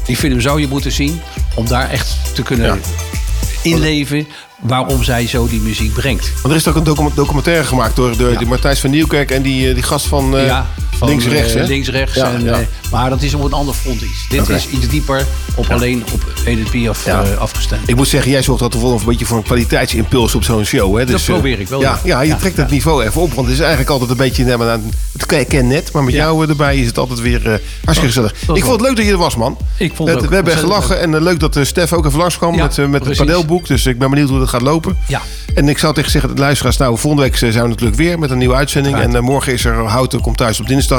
die 0.05 0.15
film 0.17 0.41
zou 0.41 0.61
je 0.61 0.67
moeten 0.67 0.91
zien 0.91 1.21
om 1.55 1.67
daar 1.67 1.89
echt 1.89 2.15
te 2.33 2.41
kunnen 2.41 2.79
inleven 3.61 4.27
waarom 4.59 5.03
zij 5.03 5.27
zo 5.27 5.47
die 5.47 5.59
muziek 5.59 5.93
brengt. 5.93 6.31
Want 6.41 6.53
er 6.53 6.59
is 6.59 6.67
ook 6.67 6.75
een 6.75 6.83
docu- 6.83 7.13
documentaire 7.15 7.63
gemaakt 7.63 7.95
door, 7.95 8.17
door 8.17 8.37
die 8.37 8.47
Martijs 8.47 8.79
van 8.79 8.89
Nieuwkerk 8.89 9.31
en 9.31 9.41
die, 9.41 9.67
eh, 9.67 9.73
die 9.73 9.83
gast 9.83 10.05
van, 10.07 10.37
eh, 10.37 10.45
ja, 10.45 10.65
van, 11.07 11.09
links-rechts. 11.09 11.53
eh, 11.53 11.61
hè? 11.61 11.67
links-rechts. 11.67 12.15
Ja, 12.15 12.31
en, 12.33 12.43
ja. 12.43 12.51
eh, 12.51 12.59
maar 12.91 13.09
dat 13.09 13.21
is 13.21 13.33
op 13.33 13.43
een 13.43 13.53
ander 13.53 13.73
front 13.73 14.01
iets. 14.01 14.25
Dit 14.29 14.49
is 14.49 14.67
iets 14.69 14.87
dieper 14.87 15.25
op 15.55 15.69
alleen 15.69 16.03
op 16.13 16.23
Piaf 16.71 17.05
Ja. 17.05 17.23
eh, 17.23 17.37
afgestemd. 17.37 17.89
Ik 17.89 17.95
moet 17.95 18.07
zeggen, 18.07 18.31
jij 18.31 18.41
zorgt 18.43 18.61
altijd 18.61 18.83
wel 18.83 18.91
een 18.91 19.01
beetje 19.05 19.25
voor 19.25 19.37
een 19.37 19.43
kwaliteitsimpuls 19.43 20.35
op 20.35 20.43
zo'n 20.43 20.65
show. 20.65 20.93
Hè? 20.93 20.99
Dat 20.99 21.07
Dus, 21.07 21.27
eh, 21.27 21.33
probeer 21.33 21.59
ik 21.59 21.67
wel, 21.67 21.81
Ja, 21.81 21.99
ja. 22.03 22.21
je 22.21 22.35
trekt 22.35 22.57
het 22.57 22.69
niveau 22.69 23.03
even 23.05 23.21
op. 23.21 23.33
Want 23.33 23.47
het 23.47 23.55
is 23.55 23.59
eigenlijk 23.61 23.89
altijd 23.89 24.09
een 24.09 24.17
beetje 24.17 24.45
het 24.45 25.25
ken- 25.47 25.67
net. 25.67 25.91
Maar 25.91 26.03
met 26.03 26.13
jou 26.13 26.47
erbij 26.49 26.77
is 26.77 26.87
het 26.87 26.97
altijd 26.97 27.19
weer 27.21 27.41
hartstikke 27.83 28.13
gezellig. 28.13 28.33
dat 28.45 28.57
Ik 28.57 28.63
vond 28.63 28.79
het 28.79 28.87
leuk 28.87 28.95
dat 28.95 29.05
je 29.05 29.11
er 29.11 29.17
was, 29.17 29.35
man. 29.35 29.57
Ik 29.77 29.91
vond 29.95 30.09
het 30.09 30.17
ook 30.23 30.29
we 30.29 30.35
hebben 30.35 30.57
gelachen. 30.57 30.99
En 31.01 31.23
leuk 31.23 31.39
dat 31.39 31.59
Stef 31.61 31.93
ook 31.93 32.05
even 32.05 32.19
langskwam 32.19 32.55
Ja, 32.55 32.63
met, 32.63 32.77
met 32.77 32.91
het 32.93 33.03
precies. 33.03 33.17
padelboek. 33.25 33.67
Dus 33.67 33.85
ik 33.85 33.97
ben 33.99 34.09
benieuwd 34.09 34.29
hoe 34.29 34.39
dat 34.39 34.49
gaat 34.49 34.61
lopen. 34.61 34.97
Ja. 35.07 35.21
En 35.55 35.69
ik 35.69 35.77
zou 35.77 35.93
tegen 35.93 36.11
zeggen, 36.11 36.31
luisteraars, 36.35 36.77
nou, 36.77 36.97
volgende 36.97 37.25
week 37.25 37.37
zijn 37.37 37.53
we 37.53 37.67
natuurlijk 37.67 37.97
weer 37.97 38.19
met 38.19 38.29
een 38.31 38.37
nieuwe 38.37 38.55
uitzending. 38.55 38.97
En 38.97 39.23
morgen 39.23 39.53
is 39.53 39.65
er 39.65 39.73
Houten 39.73 40.21
komt 40.21 40.37
thuis 40.37 40.59
op 40.59 40.67
dinsdag 40.67 40.90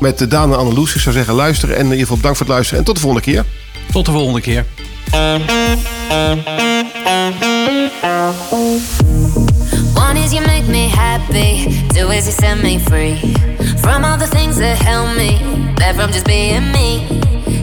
met 0.00 0.20
eh, 0.20 0.28
Daan 0.28 0.52
en 0.52 0.58
Anneloes. 0.58 0.94
Ik 0.94 1.00
zou 1.00 1.14
zeggen, 1.14 1.34
luisteren. 1.34 1.74
En 1.74 1.80
in 1.80 1.90
ieder 1.90 2.00
geval 2.00 2.16
bedankt 2.16 2.38
voor 2.38 2.46
het 2.46 2.54
luisteren. 2.54 2.78
En 2.78 2.84
tot 2.86 2.94
de 2.94 3.00
volgende 3.00 3.24
keer. 3.24 3.44
Tot 3.92 4.04
de 4.04 4.12
volgende 4.12 4.40
keer. 4.40 4.64
One 9.94 10.16
is 10.24 10.32
you 10.32 10.46
make 10.46 10.68
me 10.68 10.88
happy, 10.88 11.68
two 11.88 12.10
is 12.10 12.24
you 12.24 12.32
set 12.32 12.62
me 12.62 12.78
free 12.78 13.16
from 13.76 14.04
all 14.04 14.18
the 14.18 14.28
things 14.28 14.56
that 14.56 14.78
held 14.78 15.16
me 15.16 15.38
back 15.74 15.94
from 15.94 16.10
just 16.10 16.24
being 16.24 16.70
me. 16.70 17.06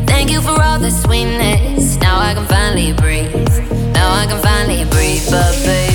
Thank 0.06 0.30
you 0.30 0.42
for 0.42 0.62
all 0.62 0.80
the 0.80 0.92
sweetness. 0.92 1.98
Now 1.98 2.20
I 2.20 2.34
can 2.34 2.46
finally 2.48 2.94
breathe. 2.94 3.34
Now 3.94 4.12
I 4.12 4.26
can 4.28 4.42
finally 4.42 4.86
breathe. 4.86 5.30
But 5.30 5.54
baby, 5.64 5.89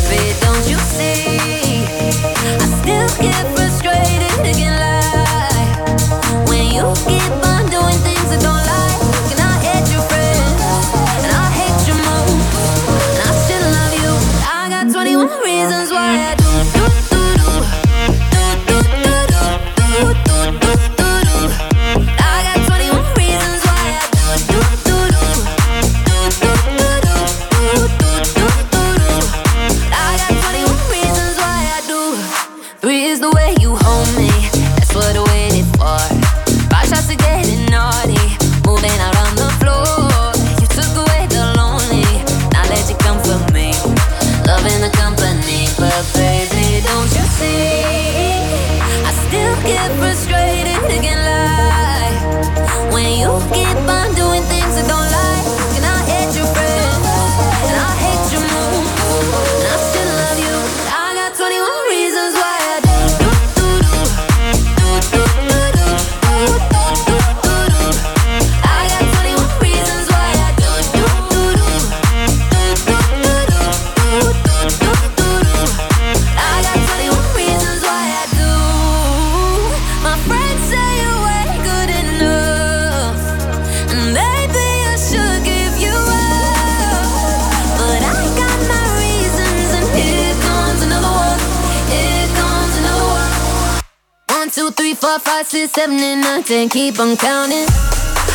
seven 95.68 95.98
and 96.00 96.20
nine, 96.20 96.42
ten, 96.42 96.68
keep 96.68 96.98
on 96.98 97.16
counting. 97.16 97.66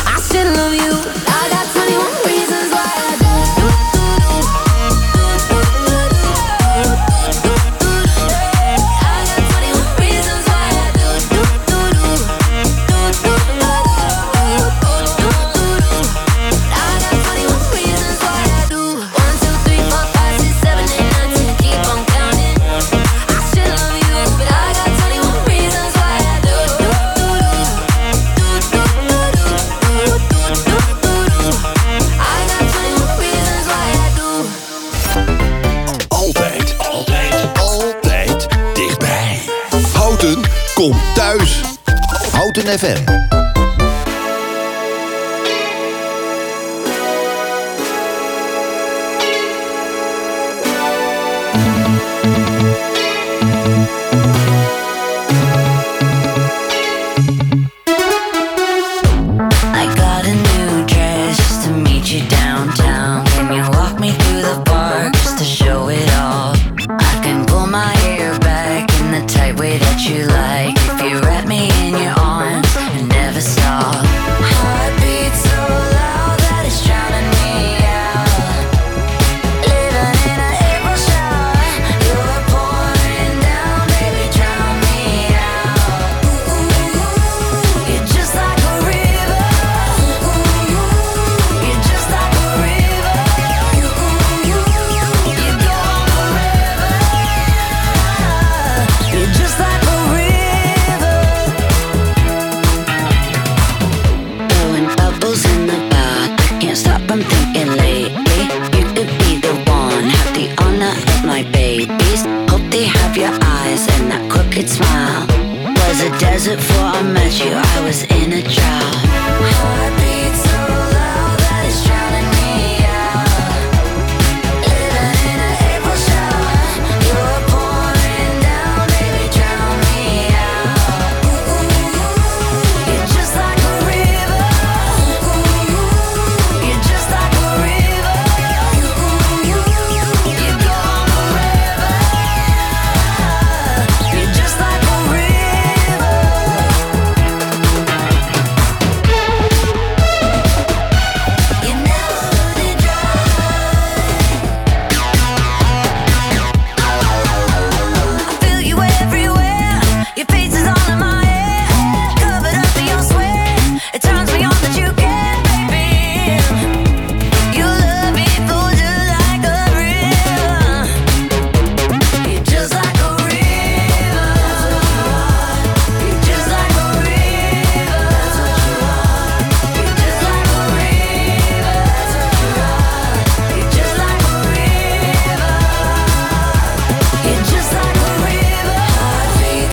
I 0.06 0.16
still 0.18 0.46
love 0.54 0.74
you. 0.74 0.92
I 1.26 1.48
got 1.50 1.66
21. 1.74 2.29